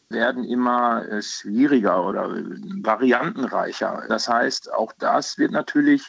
werden 0.09 0.43
immer 0.43 1.07
äh, 1.07 1.21
schwieriger 1.21 2.05
oder 2.05 2.35
äh, 2.35 2.43
variantenreicher. 2.83 4.05
Das 4.07 4.27
heißt, 4.27 4.73
auch 4.73 4.93
das 4.99 5.37
wird 5.37 5.51
natürlich 5.51 6.03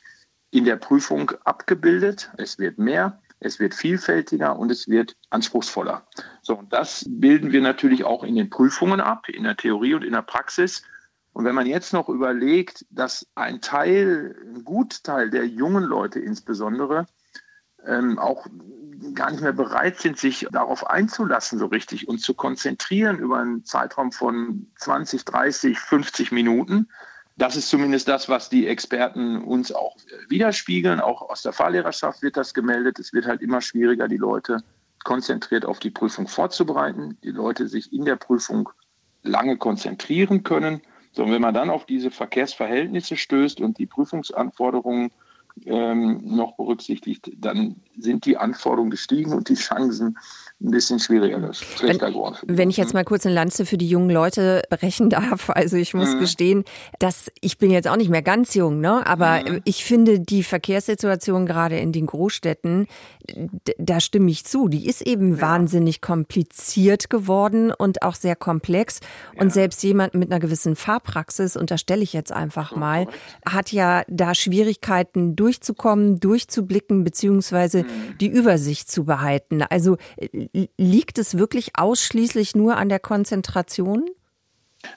in 0.51 0.65
der 0.65 0.77
Prüfung 0.77 1.33
abgebildet. 1.45 2.31
Es 2.37 2.59
wird 2.59 2.79
mehr, 2.79 3.21
es 3.41 3.59
wird 3.59 3.75
vielfältiger 3.75 4.59
und 4.59 4.71
es 4.71 4.89
wird 4.89 5.17
anspruchsvoller. 5.31 6.07
So, 6.43 6.59
und 6.59 6.73
das 6.73 7.05
bilden 7.09 7.53
wir 7.53 7.61
natürlich 7.61 8.05
auch 8.05 8.25
in 8.25 8.37
den 8.37 8.51
Prüfungen 8.51 9.01
ab, 9.01 9.29
in 9.29 9.45
der 9.45 9.57
Theorie 9.57 9.95
und 9.95 10.05
in 10.05 10.13
der 10.13 10.23
Praxis. 10.23 10.83
Und 11.33 11.45
wenn 11.45 11.55
man 11.55 11.67
jetzt 11.67 11.93
noch 11.93 12.09
überlegt, 12.09 12.87
dass 12.91 13.27
ein 13.35 13.61
Teil, 13.61 14.35
ein 14.43 14.65
Gutteil 14.65 15.29
der 15.29 15.47
jungen 15.47 15.85
Leute 15.85 16.19
insbesondere, 16.19 17.07
ähm, 17.85 18.19
auch 18.19 18.47
gar 19.15 19.31
nicht 19.31 19.43
mehr 19.43 19.53
bereit 19.53 19.99
sind, 19.99 20.19
sich 20.19 20.47
darauf 20.51 20.89
einzulassen 20.89 21.59
so 21.59 21.67
richtig 21.67 22.09
und 22.09 22.19
zu 22.19 22.35
konzentrieren 22.35 23.19
über 23.19 23.39
einen 23.39 23.65
Zeitraum 23.65 24.13
von 24.13 24.67
20, 24.77 25.25
30, 25.25 25.79
50 25.79 26.33
Minuten. 26.33 26.89
Das 27.37 27.55
ist 27.57 27.69
zumindest 27.69 28.09
das, 28.09 28.29
was 28.29 28.49
die 28.49 28.67
Experten 28.67 29.43
uns 29.43 29.71
auch 29.71 29.97
widerspiegeln. 30.29 31.01
Auch 31.01 31.23
aus 31.29 31.43
der 31.43 31.53
Fahrlehrerschaft 31.53 32.23
wird 32.23 32.37
das 32.37 32.55
gemeldet. 32.55 32.99
Es 32.99 33.13
wird 33.13 33.27
halt 33.27 33.43
immer 33.43 33.61
schwieriger, 33.61 34.09
die 34.09 34.17
Leute 34.17 34.63
konzentriert 35.05 35.67
auf 35.67 35.79
die 35.79 35.91
Prüfung 35.91 36.27
vorzubereiten, 36.27 37.19
die 37.23 37.31
Leute 37.31 37.69
sich 37.69 37.93
in 37.93 38.05
der 38.05 38.17
Prüfung 38.17 38.71
lange 39.23 39.57
konzentrieren 39.57 40.43
können. 40.43 40.81
So, 41.13 41.25
und 41.25 41.33
wenn 41.33 41.43
man 41.43 41.55
dann 41.55 41.71
auf 41.71 41.87
diese 41.87 42.11
Verkehrsverhältnisse 42.11 43.17
stößt 43.17 43.61
und 43.61 43.79
die 43.79 43.87
Prüfungsanforderungen 43.87 45.13
ähm, 45.65 46.21
noch 46.25 46.57
berücksichtigt, 46.57 47.31
dann 47.39 47.77
sind 47.97 48.27
die 48.27 48.37
Anforderungen 48.37 48.91
gestiegen 48.91 49.33
und 49.33 49.49
die 49.49 49.55
Chancen 49.55 50.19
ein 50.59 50.71
bisschen 50.71 50.99
schwieriger, 50.99 51.39
das 51.39 51.59
schlechter 51.59 52.11
geworden. 52.11 52.37
Wenn 52.47 52.71
ich 52.71 52.79
jetzt 52.79 52.95
mal 52.95 53.05
kurz 53.05 53.27
eine 53.27 53.35
Lanze 53.35 53.67
für 53.67 53.77
die 53.77 53.89
jungen 53.89 54.09
Leute 54.09 54.63
brechen 54.71 55.11
darf, 55.11 55.51
also 55.51 55.77
ich 55.77 55.93
muss 55.93 56.15
mhm. 56.15 56.21
gestehen, 56.21 56.65
dass 56.99 57.31
ich 57.43 57.59
bin 57.59 57.71
jetzt 57.71 57.87
auch 57.89 57.97
nicht 57.97 58.09
mehr 58.09 58.23
ganz 58.23 58.55
jung, 58.55 58.81
ne? 58.81 59.07
aber 59.07 59.43
mhm. 59.47 59.61
ich 59.65 59.85
finde 59.85 60.19
die 60.19 60.43
Verkehrssituation 60.43 61.45
gerade 61.45 61.79
in 61.79 61.93
den 61.93 62.07
Großstädten, 62.07 62.87
da 63.79 64.01
stimme 64.01 64.31
ich 64.31 64.47
zu, 64.47 64.69
die 64.69 64.87
ist 64.87 65.03
eben 65.03 65.37
ja. 65.37 65.43
wahnsinnig 65.43 66.01
kompliziert 66.01 67.11
geworden 67.11 67.71
und 67.71 68.01
auch 68.01 68.15
sehr 68.15 68.37
komplex 68.37 69.01
ja. 69.35 69.43
und 69.43 69.53
selbst 69.53 69.83
jemand 69.83 70.15
mit 70.15 70.31
einer 70.31 70.41
gewissen 70.41 70.75
Fahrpraxis, 70.75 71.57
unterstelle 71.57 72.03
ich 72.03 72.15
jetzt 72.15 72.33
einfach 72.33 72.75
mal, 72.75 73.07
hat 73.47 73.73
ja 73.73 74.05
da 74.09 74.35
Schwierigkeiten 74.35 75.37
durchzukommen, 75.37 76.19
durchzublicken 76.19 77.05
beziehungsweise 77.05 77.83
mhm. 77.83 78.19
die 78.21 78.29
Übersicht 78.29 78.91
zu 78.91 79.05
behalten. 79.05 79.63
Also 79.63 79.99
liegt 80.77 81.19
es 81.19 81.39
wirklich 81.39 81.79
ausschließlich 81.79 82.55
nur 82.55 82.77
an 82.77 82.89
der 82.89 83.01
Konzentration? 83.01 84.09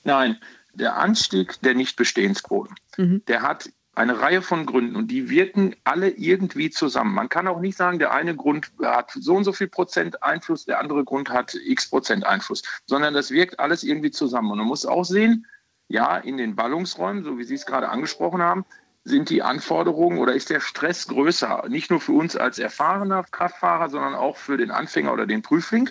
Nein, 0.04 0.38
der 0.74 0.98
Anstieg 0.98 1.62
der 1.62 1.76
Nichtbestehensquoten, 1.76 2.76
mhm. 2.98 3.24
der 3.28 3.42
hat 3.42 3.70
eine 3.96 4.22
Reihe 4.22 4.42
von 4.42 4.66
Gründen 4.66 4.96
und 4.96 5.10
die 5.10 5.30
wirken 5.30 5.76
alle 5.84 6.10
irgendwie 6.10 6.70
zusammen. 6.70 7.14
Man 7.14 7.28
kann 7.28 7.48
auch 7.48 7.60
nicht 7.60 7.76
sagen, 7.76 8.00
der 8.00 8.14
eine 8.14 8.36
Grund 8.36 8.72
hat 8.82 9.12
so 9.12 9.36
und 9.36 9.44
so 9.44 9.52
viel 9.52 9.68
Prozent 9.68 10.24
Einfluss, 10.24 10.66
der 10.66 10.80
andere 10.80 11.04
Grund 11.04 11.30
hat 11.30 11.54
x 11.54 11.90
Prozent 11.90 12.26
Einfluss, 12.26 12.64
sondern 12.86 13.14
das 13.14 13.30
wirkt 13.30 13.60
alles 13.60 13.84
irgendwie 13.84 14.12
zusammen. 14.12 14.52
Und 14.52 14.60
man 14.60 14.68
muss 14.68 14.86
auch 14.86 15.04
sehen, 15.04 15.46
ja, 15.90 16.18
in 16.18 16.38
den 16.38 16.56
Ballungsräumen, 16.56 17.24
so 17.24 17.38
wie 17.38 17.44
Sie 17.44 17.56
es 17.56 17.66
gerade 17.66 17.90
angesprochen 17.90 18.42
haben, 18.42 18.64
sind 19.04 19.30
die 19.30 19.42
Anforderungen 19.42 20.20
oder 20.20 20.34
ist 20.34 20.50
der 20.50 20.60
Stress 20.60 21.08
größer, 21.08 21.66
nicht 21.70 21.90
nur 21.90 22.02
für 22.02 22.12
uns 22.12 22.36
als 22.36 22.60
erfahrener 22.60 23.24
Kraftfahrer, 23.32 23.90
sondern 23.90 24.16
auch 24.16 24.38
für 24.38 24.58
den 24.58 24.72
Anfänger 24.72 25.14
oder 25.14 25.26
den 25.26 25.42
Prüfling. 25.42 25.90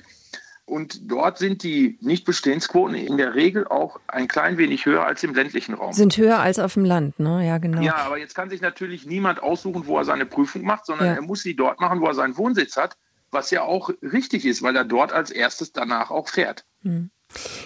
Und 0.69 1.11
dort 1.11 1.39
sind 1.39 1.63
die 1.63 1.97
Nichtbestehensquoten 2.03 2.95
in 2.95 3.17
der 3.17 3.35
Regel 3.35 3.67
auch 3.67 4.01
ein 4.07 4.29
klein 4.29 4.59
wenig 4.59 4.85
höher 4.85 5.07
als 5.07 5.23
im 5.25 5.33
ländlichen 5.35 5.73
Raum. 5.73 5.95
Sind 5.95 6.17
höher 6.19 6.41
als 6.41 6.59
auf 6.59 6.75
dem 6.75 6.85
Land, 6.85 7.19
ne? 7.19 7.47
Ja, 7.47 7.57
genau. 7.57 7.81
Ja, 7.81 7.97
aber 7.97 8.19
jetzt 8.19 8.35
kann 8.35 8.51
sich 8.51 8.61
natürlich 8.61 9.07
niemand 9.07 9.43
aussuchen, 9.43 9.87
wo 9.87 9.97
er 9.97 10.05
seine 10.05 10.27
Prüfung 10.27 10.63
macht, 10.63 10.85
sondern 10.85 11.07
ja. 11.07 11.15
er 11.15 11.23
muss 11.23 11.43
sie 11.43 11.57
dort 11.57 11.81
machen, 11.81 12.03
wo 12.03 12.07
er 12.07 12.15
seinen 12.15 12.37
Wohnsitz 12.37 12.77
hat, 12.77 12.99
was 13.31 13.51
ja 13.51 13.63
auch 13.63 13.91
richtig 14.03 14.45
ist, 14.45 14.63
weil 14.63 14.77
er 14.77 14.85
dort 14.85 15.11
als 15.13 15.31
erstes 15.31 15.73
danach 15.73 16.11
auch 16.11 16.29
fährt. 16.29 16.67
Hm. 16.83 17.11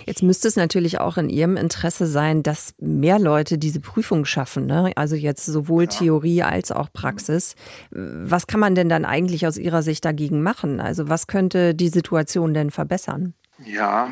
Jetzt 0.07 0.22
müsste 0.22 0.48
es 0.48 0.57
natürlich 0.57 0.98
auch 0.98 1.16
in 1.16 1.29
Ihrem 1.29 1.57
Interesse 1.57 2.07
sein, 2.07 2.42
dass 2.42 2.75
mehr 2.79 3.18
Leute 3.18 3.59
diese 3.59 3.81
Prüfung 3.81 4.25
schaffen. 4.25 4.66
Ne? 4.66 4.92
Also 4.96 5.16
jetzt 5.16 5.46
sowohl 5.46 5.85
ja. 5.85 5.90
Theorie 5.90 6.42
als 6.42 6.72
auch 6.72 6.92
Praxis. 6.92 7.55
Was 7.90 8.46
kann 8.46 8.61
man 8.61 8.75
denn 8.75 8.88
dann 8.88 9.05
eigentlich 9.05 9.46
aus 9.46 9.59
Ihrer 9.59 9.83
Sicht 9.83 10.05
dagegen 10.05 10.42
machen? 10.42 10.81
Also 10.81 11.09
was 11.09 11.27
könnte 11.27 11.75
die 11.75 11.88
Situation 11.88 12.55
denn 12.55 12.70
verbessern? 12.70 13.35
Ja, 13.64 14.11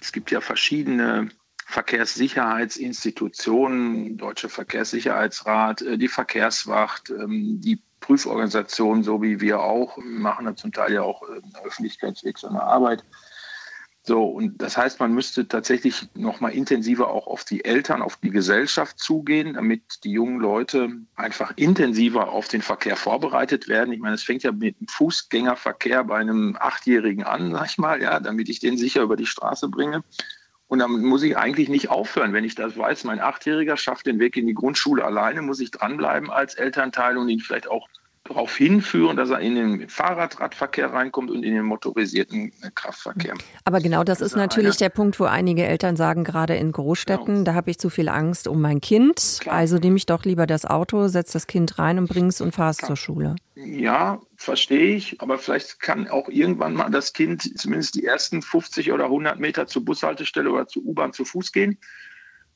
es 0.00 0.12
gibt 0.12 0.30
ja 0.30 0.40
verschiedene 0.40 1.28
Verkehrssicherheitsinstitutionen, 1.66 4.16
Deutsche 4.18 4.48
Verkehrssicherheitsrat, 4.48 5.82
äh, 5.82 5.98
die 5.98 6.08
Verkehrswacht, 6.08 7.10
ähm, 7.10 7.60
die 7.60 7.82
Prüforganisationen, 8.00 9.02
so 9.02 9.22
wie 9.22 9.40
wir 9.40 9.60
auch, 9.60 9.96
machen 9.96 10.44
da 10.44 10.54
zum 10.54 10.70
Teil 10.72 10.92
ja 10.92 11.02
auch 11.02 11.22
äh, 11.22 11.40
öffentlichkeitswirksame 11.64 12.62
Arbeit. 12.62 13.04
So, 14.04 14.24
und 14.24 14.60
das 14.60 14.76
heißt, 14.76 14.98
man 14.98 15.14
müsste 15.14 15.46
tatsächlich 15.46 16.08
noch 16.14 16.40
mal 16.40 16.48
intensiver 16.48 17.10
auch 17.10 17.28
auf 17.28 17.44
die 17.44 17.64
Eltern, 17.64 18.02
auf 18.02 18.16
die 18.16 18.30
Gesellschaft 18.30 18.98
zugehen, 18.98 19.54
damit 19.54 20.02
die 20.02 20.10
jungen 20.10 20.40
Leute 20.40 20.90
einfach 21.14 21.52
intensiver 21.54 22.32
auf 22.32 22.48
den 22.48 22.62
Verkehr 22.62 22.96
vorbereitet 22.96 23.68
werden. 23.68 23.92
Ich 23.92 24.00
meine, 24.00 24.16
es 24.16 24.24
fängt 24.24 24.42
ja 24.42 24.50
mit 24.50 24.80
dem 24.80 24.88
Fußgängerverkehr 24.88 26.02
bei 26.02 26.18
einem 26.18 26.56
Achtjährigen 26.58 27.22
an, 27.22 27.52
sag 27.52 27.66
ich 27.66 27.78
mal, 27.78 28.02
ja, 28.02 28.18
damit 28.18 28.48
ich 28.48 28.58
den 28.58 28.76
sicher 28.76 29.02
über 29.02 29.14
die 29.14 29.26
Straße 29.26 29.68
bringe. 29.68 30.02
Und 30.66 30.80
damit 30.80 31.02
muss 31.02 31.22
ich 31.22 31.36
eigentlich 31.36 31.68
nicht 31.68 31.90
aufhören. 31.90 32.32
Wenn 32.32 32.44
ich 32.44 32.56
das 32.56 32.76
weiß, 32.76 33.04
mein 33.04 33.20
Achtjähriger 33.20 33.76
schafft 33.76 34.06
den 34.06 34.18
Weg 34.18 34.36
in 34.36 34.48
die 34.48 34.54
Grundschule 34.54 35.04
alleine, 35.04 35.42
muss 35.42 35.60
ich 35.60 35.70
dranbleiben 35.70 36.28
als 36.28 36.54
Elternteil 36.54 37.18
und 37.18 37.28
ihn 37.28 37.40
vielleicht 37.40 37.70
auch 37.70 37.88
darauf 38.24 38.56
hinführen, 38.56 39.16
dass 39.16 39.30
er 39.30 39.40
in 39.40 39.56
den 39.56 39.88
Fahrradradverkehr 39.88 40.92
reinkommt 40.92 41.30
und 41.30 41.42
in 41.42 41.54
den 41.54 41.64
motorisierten 41.64 42.52
Kraftverkehr. 42.74 43.34
Aber 43.64 43.80
genau 43.80 44.04
das 44.04 44.20
ist 44.20 44.36
natürlich 44.36 44.76
der 44.76 44.90
Punkt, 44.90 45.18
wo 45.18 45.24
einige 45.24 45.64
Eltern 45.64 45.96
sagen, 45.96 46.22
gerade 46.22 46.54
in 46.54 46.70
Großstädten, 46.70 47.26
genau. 47.26 47.44
da 47.44 47.54
habe 47.54 47.70
ich 47.70 47.78
zu 47.78 47.90
viel 47.90 48.08
Angst 48.08 48.46
um 48.46 48.60
mein 48.60 48.80
Kind. 48.80 49.38
Klar. 49.40 49.56
Also 49.56 49.78
nehme 49.78 49.96
ich 49.96 50.06
doch 50.06 50.24
lieber 50.24 50.46
das 50.46 50.64
Auto, 50.64 51.08
setze 51.08 51.34
das 51.34 51.46
Kind 51.46 51.78
rein 51.78 51.98
und 51.98 52.08
bringe 52.08 52.28
es 52.28 52.40
und 52.40 52.54
fahre 52.54 52.70
es 52.70 52.76
zur 52.76 52.96
Schule. 52.96 53.34
Ja, 53.56 54.20
verstehe 54.36 54.94
ich. 54.94 55.20
Aber 55.20 55.38
vielleicht 55.38 55.80
kann 55.80 56.08
auch 56.08 56.28
irgendwann 56.28 56.74
mal 56.74 56.90
das 56.90 57.12
Kind 57.12 57.58
zumindest 57.58 57.96
die 57.96 58.04
ersten 58.04 58.40
50 58.40 58.92
oder 58.92 59.04
100 59.06 59.40
Meter 59.40 59.66
zur 59.66 59.84
Bushaltestelle 59.84 60.50
oder 60.50 60.68
zur 60.68 60.84
U-Bahn 60.84 61.12
zu 61.12 61.24
Fuß 61.24 61.50
gehen 61.52 61.78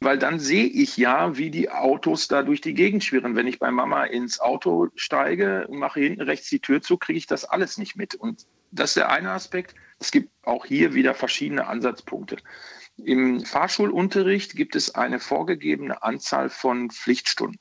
weil 0.00 0.18
dann 0.18 0.38
sehe 0.38 0.66
ich 0.66 0.96
ja, 0.96 1.36
wie 1.36 1.50
die 1.50 1.70
Autos 1.70 2.28
da 2.28 2.42
durch 2.42 2.60
die 2.60 2.74
Gegend 2.74 3.02
schwirren. 3.02 3.34
Wenn 3.34 3.46
ich 3.46 3.58
bei 3.58 3.70
Mama 3.70 4.04
ins 4.04 4.40
Auto 4.40 4.88
steige 4.94 5.66
und 5.68 5.78
mache 5.78 6.00
hinten 6.00 6.22
rechts 6.22 6.48
die 6.50 6.60
Tür 6.60 6.82
zu, 6.82 6.96
kriege 6.96 7.18
ich 7.18 7.26
das 7.26 7.44
alles 7.44 7.78
nicht 7.78 7.96
mit. 7.96 8.14
Und 8.14 8.46
das 8.70 8.90
ist 8.90 8.96
der 8.96 9.10
eine 9.10 9.30
Aspekt. 9.30 9.74
Es 9.98 10.10
gibt 10.10 10.30
auch 10.42 10.66
hier 10.66 10.94
wieder 10.94 11.14
verschiedene 11.14 11.66
Ansatzpunkte. 11.66 12.36
Im 12.98 13.40
Fahrschulunterricht 13.40 14.56
gibt 14.56 14.76
es 14.76 14.94
eine 14.94 15.18
vorgegebene 15.18 16.02
Anzahl 16.02 16.50
von 16.50 16.90
Pflichtstunden. 16.90 17.58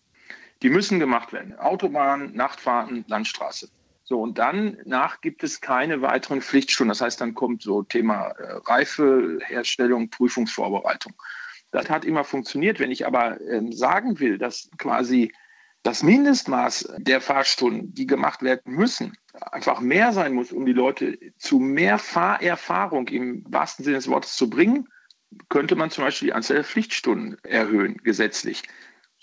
Die 0.61 0.69
müssen 0.69 0.99
gemacht 0.99 1.33
werden. 1.33 1.57
Autobahn, 1.57 2.33
Nachtfahrten, 2.33 3.05
Landstraße. 3.07 3.69
So, 4.03 4.21
und 4.21 4.37
dann 4.37 4.77
nach 4.85 5.21
gibt 5.21 5.43
es 5.43 5.61
keine 5.61 6.01
weiteren 6.01 6.41
Pflichtstunden. 6.41 6.89
Das 6.89 7.01
heißt, 7.01 7.19
dann 7.19 7.33
kommt 7.33 7.63
so 7.63 7.81
Thema 7.81 8.27
äh, 8.27 8.59
Reifeherstellung, 8.65 10.09
Prüfungsvorbereitung. 10.09 11.13
Das 11.75 11.89
hat 11.89 12.05
immer 12.05 12.23
funktioniert. 12.23 12.79
Wenn 12.79 12.89
ich 12.89 13.05
aber 13.05 13.41
äh, 13.41 13.61
sagen 13.71 14.19
will, 14.21 14.37
dass 14.37 14.69
quasi 14.77 15.33
das 15.83 16.03
Mindestmaß 16.03 16.95
der 16.99 17.19
Fahrstunden, 17.19 17.93
die 17.93 18.07
gemacht 18.07 18.41
werden 18.41 18.73
müssen, 18.73 19.17
einfach 19.33 19.81
mehr 19.81 20.13
sein 20.13 20.33
muss, 20.33 20.53
um 20.53 20.65
die 20.65 20.73
Leute 20.73 21.19
zu 21.37 21.59
mehr 21.59 21.99
Fahrerfahrung 21.99 23.09
im 23.09 23.43
wahrsten 23.49 23.83
Sinne 23.83 23.97
des 23.97 24.07
Wortes 24.07 24.37
zu 24.37 24.49
bringen, 24.49 24.87
könnte 25.49 25.75
man 25.75 25.91
zum 25.91 26.05
Beispiel 26.05 26.29
die 26.29 26.33
Anzahl 26.33 26.55
der 26.55 26.63
Pflichtstunden 26.63 27.37
erhöhen, 27.43 27.97
gesetzlich. 27.97 28.63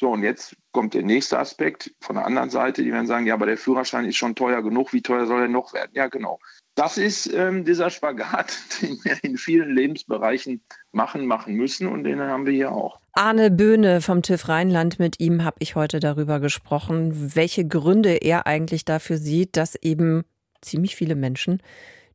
So, 0.02 0.10
und 0.10 0.24
jetzt 0.24 0.56
kommt 0.72 0.94
der 0.94 1.04
nächste 1.04 1.38
Aspekt 1.38 1.94
von 2.00 2.16
der 2.16 2.26
anderen 2.26 2.50
Seite, 2.50 2.82
die 2.82 2.90
werden 2.90 3.06
sagen, 3.06 3.24
ja, 3.24 3.34
aber 3.34 3.46
der 3.46 3.56
Führerschein 3.56 4.04
ist 4.04 4.16
schon 4.16 4.34
teuer 4.34 4.60
genug, 4.60 4.92
wie 4.92 5.00
teuer 5.00 5.28
soll 5.28 5.42
er 5.42 5.48
noch 5.48 5.74
werden? 5.74 5.92
Ja, 5.94 6.08
genau. 6.08 6.40
Das 6.74 6.98
ist 6.98 7.32
ähm, 7.32 7.64
dieser 7.64 7.88
Spagat, 7.88 8.52
den 8.82 8.98
wir 9.04 9.22
in 9.22 9.36
vielen 9.38 9.72
Lebensbereichen 9.72 10.60
machen, 10.90 11.24
machen 11.24 11.54
müssen 11.54 11.86
und 11.86 12.02
den 12.02 12.18
haben 12.18 12.46
wir 12.46 12.52
hier 12.52 12.72
auch. 12.72 12.98
Arne 13.12 13.52
Böhne 13.52 14.00
vom 14.00 14.22
TÜV 14.22 14.48
Rheinland, 14.48 14.98
mit 14.98 15.20
ihm 15.20 15.44
habe 15.44 15.58
ich 15.60 15.76
heute 15.76 16.00
darüber 16.00 16.40
gesprochen, 16.40 17.36
welche 17.36 17.64
Gründe 17.64 18.16
er 18.16 18.48
eigentlich 18.48 18.84
dafür 18.84 19.18
sieht, 19.18 19.56
dass 19.56 19.76
eben 19.76 20.24
ziemlich 20.62 20.96
viele 20.96 21.14
Menschen 21.14 21.62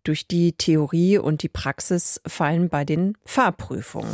durch 0.04 0.28
die 0.28 0.58
Theorie 0.58 1.19
und 1.19 1.41
die 1.41 1.47
Praxis 1.47 2.19
fallen 2.28 2.67
bei 2.67 2.84
den 2.84 3.17
Fahrprüfungen. 3.23 4.13